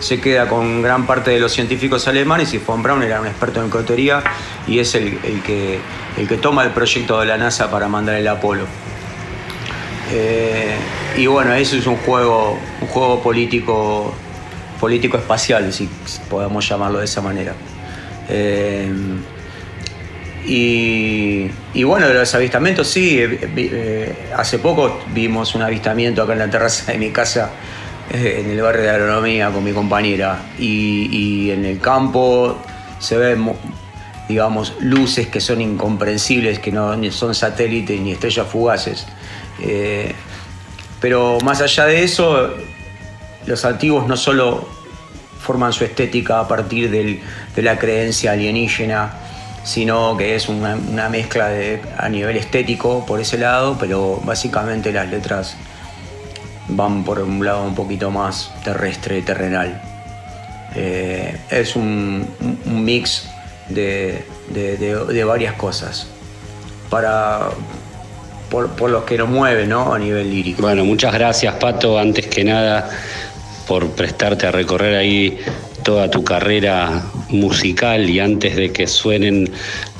se 0.00 0.20
queda 0.20 0.48
con 0.48 0.82
gran 0.82 1.06
parte 1.06 1.30
de 1.30 1.40
los 1.40 1.52
científicos 1.52 2.06
alemanes 2.08 2.54
y 2.54 2.58
von 2.58 2.82
Braun 2.82 3.02
era 3.02 3.20
un 3.20 3.26
experto 3.26 3.62
en 3.62 3.70
cotería 3.70 4.22
y 4.66 4.78
es 4.78 4.94
el, 4.94 5.18
que, 5.44 5.80
el 6.16 6.28
que 6.28 6.36
toma 6.36 6.64
el 6.64 6.70
proyecto 6.70 7.20
de 7.20 7.26
la 7.26 7.36
NASA 7.36 7.70
para 7.70 7.88
mandar 7.88 8.14
el 8.16 8.28
Apolo. 8.28 8.64
Eh, 10.10 10.76
y 11.16 11.26
bueno, 11.26 11.52
eso 11.54 11.76
es 11.76 11.86
un 11.86 11.96
juego, 11.96 12.58
un 12.80 12.88
juego 12.88 13.22
político, 13.22 14.14
político 14.80 15.18
espacial, 15.18 15.72
si 15.72 15.88
podemos 16.30 16.66
llamarlo 16.68 16.98
de 17.00 17.04
esa 17.04 17.20
manera. 17.20 17.54
Eh, 18.28 18.90
y, 20.50 21.82
bueno, 21.84 22.08
de 22.08 22.14
los 22.14 22.34
avistamientos, 22.34 22.88
sí, 22.88 23.18
eh, 23.20 24.30
hace 24.34 24.58
poco 24.58 24.98
vimos 25.12 25.54
un 25.54 25.60
avistamiento 25.60 26.22
acá 26.22 26.32
en 26.32 26.38
la 26.38 26.50
terraza 26.50 26.92
de 26.92 26.98
mi 26.98 27.10
casa 27.10 27.50
en 28.10 28.50
el 28.50 28.60
barrio 28.62 28.82
de 28.82 28.90
agronomía 28.90 29.50
con 29.50 29.62
mi 29.64 29.72
compañera 29.72 30.40
y, 30.58 31.50
en 31.50 31.64
el 31.64 31.80
campo 31.80 32.58
se 32.98 33.16
ven, 33.16 33.52
digamos, 34.28 34.74
luces 34.80 35.28
que 35.28 35.40
son 35.40 35.60
incomprensibles, 35.60 36.58
que 36.58 36.72
no 36.72 36.96
son 37.10 37.34
satélites 37.34 38.00
ni 38.00 38.12
estrellas 38.12 38.46
fugaces. 38.46 39.06
Eh, 39.60 40.12
pero 41.00 41.38
más 41.44 41.60
allá 41.60 41.86
de 41.86 42.02
eso, 42.02 42.54
los 43.46 43.64
antiguos 43.64 44.06
no 44.06 44.16
solo 44.16 44.68
forman 45.40 45.72
su 45.72 45.84
estética 45.84 46.40
a 46.40 46.48
partir 46.48 46.90
de 46.90 47.62
la 47.62 47.78
creencia 47.78 48.32
alienígena, 48.32 49.12
sino 49.68 50.16
que 50.16 50.34
es 50.34 50.48
una, 50.48 50.76
mezcla 51.10 51.50
a 51.98 52.08
nivel 52.08 52.36
estético 52.38 53.04
por 53.04 53.20
ese 53.20 53.36
lado, 53.36 53.76
pero 53.78 54.20
básicamente 54.24 54.92
las 54.92 55.08
letras 55.10 55.56
van 56.68 57.04
por 57.04 57.20
un 57.20 57.44
lado 57.44 57.64
un 57.64 57.74
poquito 57.74 58.10
más 58.10 58.52
terrestre, 58.64 59.22
terrenal. 59.22 59.80
Eh, 60.74 61.36
es 61.50 61.76
un, 61.76 62.26
mix 62.66 63.28
de, 63.68 64.24
varias 65.26 65.54
cosas 65.54 66.06
para, 66.90 67.50
por, 68.50 68.68
por 68.70 68.90
los 68.90 69.04
que 69.04 69.16
nos 69.16 69.28
mueve 69.28 69.66
¿no? 69.66 69.92
a 69.92 69.98
nivel 69.98 70.30
lírico. 70.30 70.62
Bueno, 70.62 70.84
muchas 70.84 71.12
gracias 71.14 71.54
Pato, 71.54 71.98
antes 71.98 72.26
que 72.26 72.44
nada 72.44 72.90
por 73.66 73.90
prestarte 73.90 74.46
a 74.46 74.50
recorrer 74.50 74.96
ahí 74.96 75.38
toda 75.82 76.10
tu 76.10 76.24
carrera 76.24 77.02
musical 77.30 78.08
y 78.08 78.20
antes 78.20 78.56
de 78.56 78.72
que 78.72 78.86
suenen 78.86 79.50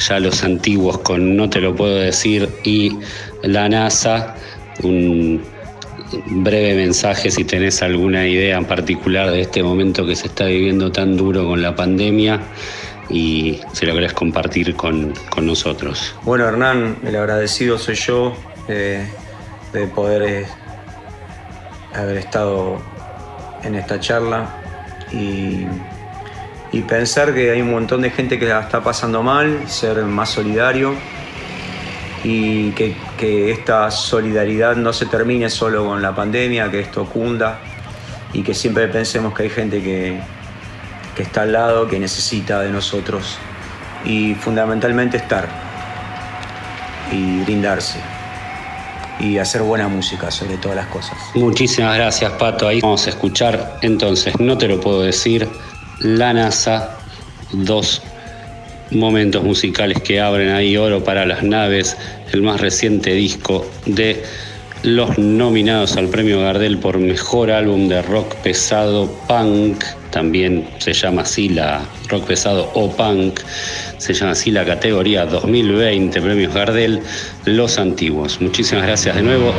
ya 0.06 0.18
los 0.20 0.42
antiguos 0.42 0.98
con 0.98 1.36
No 1.36 1.48
te 1.48 1.60
lo 1.60 1.74
puedo 1.74 1.96
decir 1.96 2.48
y 2.64 2.98
la 3.42 3.68
NASA, 3.68 4.34
un 4.82 5.42
breve 6.26 6.74
mensaje 6.74 7.30
si 7.30 7.44
tenés 7.44 7.82
alguna 7.82 8.26
idea 8.26 8.56
en 8.56 8.64
particular 8.64 9.30
de 9.30 9.42
este 9.42 9.62
momento 9.62 10.06
que 10.06 10.16
se 10.16 10.28
está 10.28 10.44
viviendo 10.44 10.90
tan 10.90 11.16
duro 11.16 11.46
con 11.46 11.62
la 11.62 11.74
pandemia 11.74 12.40
y 13.10 13.60
si 13.72 13.86
lo 13.86 13.94
querés 13.94 14.12
compartir 14.12 14.74
con, 14.74 15.14
nosotros. 15.40 16.14
Bueno, 16.22 16.46
Hernán, 16.46 16.96
el 17.04 17.16
agradecido 17.16 17.78
soy 17.78 17.94
yo 17.94 18.34
eh, 18.68 19.06
de 19.72 19.86
poder 19.86 20.22
eh, 20.22 20.46
haber 21.94 22.18
estado 22.18 22.78
en 23.62 23.74
esta 23.74 23.98
charla 23.98 24.48
y, 25.10 25.66
y, 26.70 26.82
pensar 26.82 27.32
que 27.32 27.50
hay 27.50 27.62
un 27.62 27.70
montón 27.70 28.02
de 28.02 28.10
gente 28.10 28.38
que 28.38 28.46
la 28.46 28.60
está 28.60 28.82
pasando 28.82 29.22
mal, 29.22 29.68
ser 29.68 30.02
más 30.04 30.28
solidario 30.28 30.94
y 32.24 32.72
que, 32.72 32.96
esta 33.50 33.90
solidaridad 33.90 34.76
no 34.76 34.92
se 34.92 35.06
termine 35.06 35.50
solo 35.50 35.86
con 35.86 36.02
la 36.02 36.14
pandemia, 36.14 36.70
que 36.70 36.80
esto 36.80 37.04
cunda 37.06 37.58
y 38.32 38.42
que 38.42 38.54
siempre 38.54 38.88
pensemos 38.88 39.34
que 39.34 39.44
hay 39.44 39.50
gente 39.50 39.82
que, 39.82 40.20
que 41.16 41.22
está 41.22 41.42
al 41.42 41.52
lado, 41.52 41.88
que 41.88 41.98
necesita 41.98 42.60
de 42.60 42.70
nosotros 42.70 43.38
y 44.04 44.34
fundamentalmente 44.34 45.16
estar 45.16 45.48
y 47.10 47.40
brindarse 47.42 47.98
y 49.20 49.38
hacer 49.38 49.62
buena 49.62 49.88
música 49.88 50.30
sobre 50.30 50.56
todas 50.58 50.76
las 50.76 50.86
cosas. 50.86 51.18
Muchísimas 51.34 51.96
gracias 51.96 52.30
Pato, 52.32 52.68
ahí 52.68 52.80
vamos 52.80 53.06
a 53.06 53.10
escuchar 53.10 53.78
entonces, 53.82 54.38
no 54.38 54.56
te 54.56 54.68
lo 54.68 54.80
puedo 54.80 55.02
decir, 55.02 55.48
La 56.00 56.32
NASA, 56.32 56.96
dos 57.52 58.02
momentos 58.90 59.42
musicales 59.42 60.00
que 60.02 60.20
abren 60.20 60.50
ahí 60.50 60.76
oro 60.76 61.02
para 61.02 61.26
las 61.26 61.42
naves, 61.42 61.96
el 62.32 62.42
más 62.42 62.60
reciente 62.60 63.12
disco 63.12 63.68
de 63.86 64.22
los 64.82 65.18
nominados 65.18 65.96
al 65.96 66.08
premio 66.08 66.40
Gardel 66.40 66.78
por 66.78 66.98
mejor 66.98 67.50
álbum 67.50 67.88
de 67.88 68.00
rock 68.02 68.34
pesado 68.36 69.10
punk, 69.26 69.82
también 70.10 70.68
se 70.78 70.92
llama 70.92 71.22
así 71.22 71.48
la 71.48 71.82
rock 72.08 72.26
pesado 72.26 72.70
o 72.74 72.90
punk, 72.90 73.40
se 73.98 74.14
llama 74.14 74.32
así 74.32 74.50
la 74.50 74.64
categoría 74.64 75.26
2020 75.26 76.20
premios 76.20 76.54
Gardel, 76.54 77.00
los 77.44 77.78
antiguos. 77.78 78.40
Muchísimas 78.40 78.86
gracias 78.86 79.16
de 79.16 79.22
nuevo. 79.22 79.52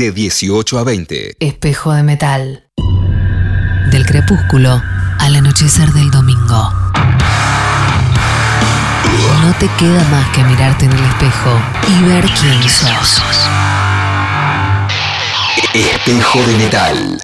De 0.00 0.12
18 0.12 0.78
a 0.78 0.82
20. 0.84 1.36
Espejo 1.40 1.92
de 1.92 2.02
metal. 2.02 2.64
Del 3.90 4.06
crepúsculo 4.06 4.82
al 5.18 5.36
anochecer 5.36 5.90
del 5.90 6.10
domingo. 6.10 6.72
No 9.42 9.54
te 9.58 9.68
queda 9.78 10.02
más 10.04 10.26
que 10.30 10.42
mirarte 10.44 10.86
en 10.86 10.92
el 10.92 11.04
espejo 11.04 11.60
y 11.86 12.02
ver 12.04 12.24
quién 12.40 12.62
sos. 12.62 13.22
Espejo 15.74 16.46
de 16.46 16.56
metal. 16.56 17.20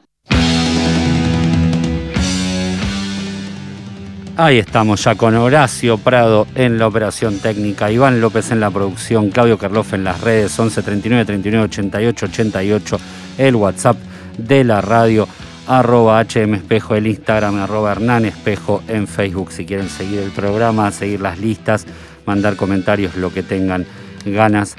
Ahí 4.39 4.59
estamos 4.59 5.03
ya 5.03 5.14
con 5.14 5.34
Horacio 5.34 5.97
Prado 5.97 6.47
en 6.55 6.78
la 6.78 6.87
operación 6.87 7.39
técnica, 7.39 7.91
Iván 7.91 8.20
López 8.20 8.51
en 8.51 8.61
la 8.61 8.70
producción, 8.70 9.30
Claudio 9.30 9.57
Carloff 9.57 9.95
en 9.95 10.05
las 10.05 10.20
redes, 10.20 10.59
11 10.59 10.82
39 10.82 11.24
39 11.24 11.64
88 11.64 12.26
88, 12.26 13.01
el 13.39 13.57
WhatsApp 13.57 13.97
de 14.37 14.62
la 14.62 14.82
radio, 14.82 15.26
arroba 15.66 16.20
HM 16.20 16.53
Espejo, 16.53 16.95
el 16.97 17.07
Instagram, 17.07 17.61
arroba 17.61 17.93
Hernán 17.93 18.26
Espejo 18.26 18.82
en 18.89 19.07
Facebook, 19.07 19.53
si 19.53 19.64
quieren 19.64 19.89
seguir 19.89 20.18
el 20.18 20.32
programa, 20.32 20.91
seguir 20.91 21.22
las 21.22 21.39
listas, 21.39 21.87
mandar 22.26 22.57
comentarios, 22.57 23.16
lo 23.16 23.32
que 23.32 23.43
tengan 23.43 23.87
ganas 24.26 24.76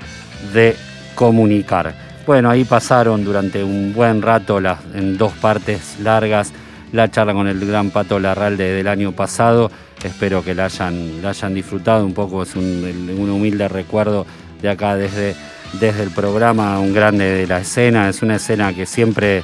de 0.54 0.76
comunicar. 1.16 1.96
Bueno, 2.28 2.52
ahí 2.52 2.64
pasaron 2.64 3.26
durante 3.26 3.64
un 3.64 3.92
buen 3.92 4.22
rato 4.22 4.60
las, 4.60 4.78
en 4.94 5.18
dos 5.18 5.34
partes 5.34 5.98
largas 6.00 6.54
la 6.92 7.10
charla 7.10 7.34
con 7.34 7.48
el 7.48 7.66
gran 7.66 7.92
Pato 7.92 8.20
Larralde 8.20 8.74
del 8.74 8.88
año 8.88 9.12
pasado. 9.12 9.72
Espero 10.04 10.44
que 10.44 10.56
la 10.56 10.66
hayan, 10.66 11.54
disfrutado 11.54 12.06
un 12.06 12.14
poco, 12.14 12.44
es 12.44 12.56
un, 12.56 13.16
un, 13.18 13.30
humilde 13.30 13.68
recuerdo 13.68 14.26
de 14.62 14.70
acá 14.70 14.96
desde, 14.96 15.36
desde 15.80 16.04
el 16.04 16.12
programa, 16.12 16.80
un 16.80 16.94
grande 16.94 17.26
de 17.26 17.48
la 17.48 17.60
escena. 17.60 18.10
Es 18.10 18.22
una 18.22 18.36
escena 18.36 18.74
que 18.74 18.86
siempre 18.86 19.44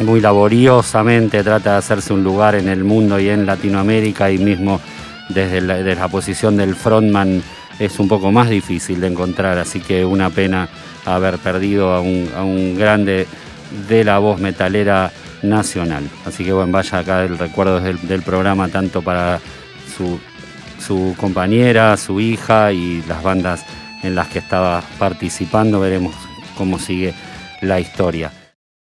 muy 0.00 0.20
laboriosamente 0.20 1.42
trata 1.44 1.72
de 1.72 1.78
hacerse 1.78 2.12
un 2.12 2.24
lugar 2.24 2.56
en 2.56 2.68
el 2.68 2.82
mundo 2.82 3.20
y 3.20 3.28
en 3.28 3.46
Latinoamérica 3.46 4.30
y 4.30 4.38
mismo 4.38 4.80
desde 5.28 5.60
la, 5.60 5.76
desde 5.76 5.94
la 5.94 6.08
posición 6.08 6.56
del 6.56 6.74
frontman 6.74 7.42
es 7.78 7.98
un 7.98 8.08
poco 8.08 8.30
más 8.30 8.48
difícil 8.48 9.00
de 9.00 9.08
encontrar, 9.08 9.58
así 9.58 9.80
que 9.80 10.04
una 10.04 10.30
pena 10.30 10.68
haber 11.04 11.38
perdido 11.38 11.92
a 11.92 12.00
un, 12.00 12.28
a 12.36 12.42
un 12.42 12.76
grande 12.76 13.26
de 13.88 14.04
la 14.04 14.18
voz 14.18 14.40
metalera 14.40 15.10
nacional. 15.48 16.08
Así 16.26 16.44
que 16.44 16.52
bueno, 16.52 16.72
vaya 16.72 16.98
acá 16.98 17.24
el 17.24 17.38
recuerdo 17.38 17.80
del, 17.80 18.22
programa 18.22 18.68
tanto 18.68 19.02
para 19.02 19.40
su, 19.96 21.14
compañera, 21.16 21.96
su 21.96 22.20
hija 22.20 22.72
y 22.72 23.02
las 23.08 23.22
bandas 23.22 23.64
en 24.02 24.14
las 24.14 24.28
que 24.28 24.38
estaba 24.38 24.82
participando. 24.98 25.80
Veremos 25.80 26.14
cómo 26.56 26.78
sigue 26.78 27.14
la 27.60 27.80
historia. 27.80 28.30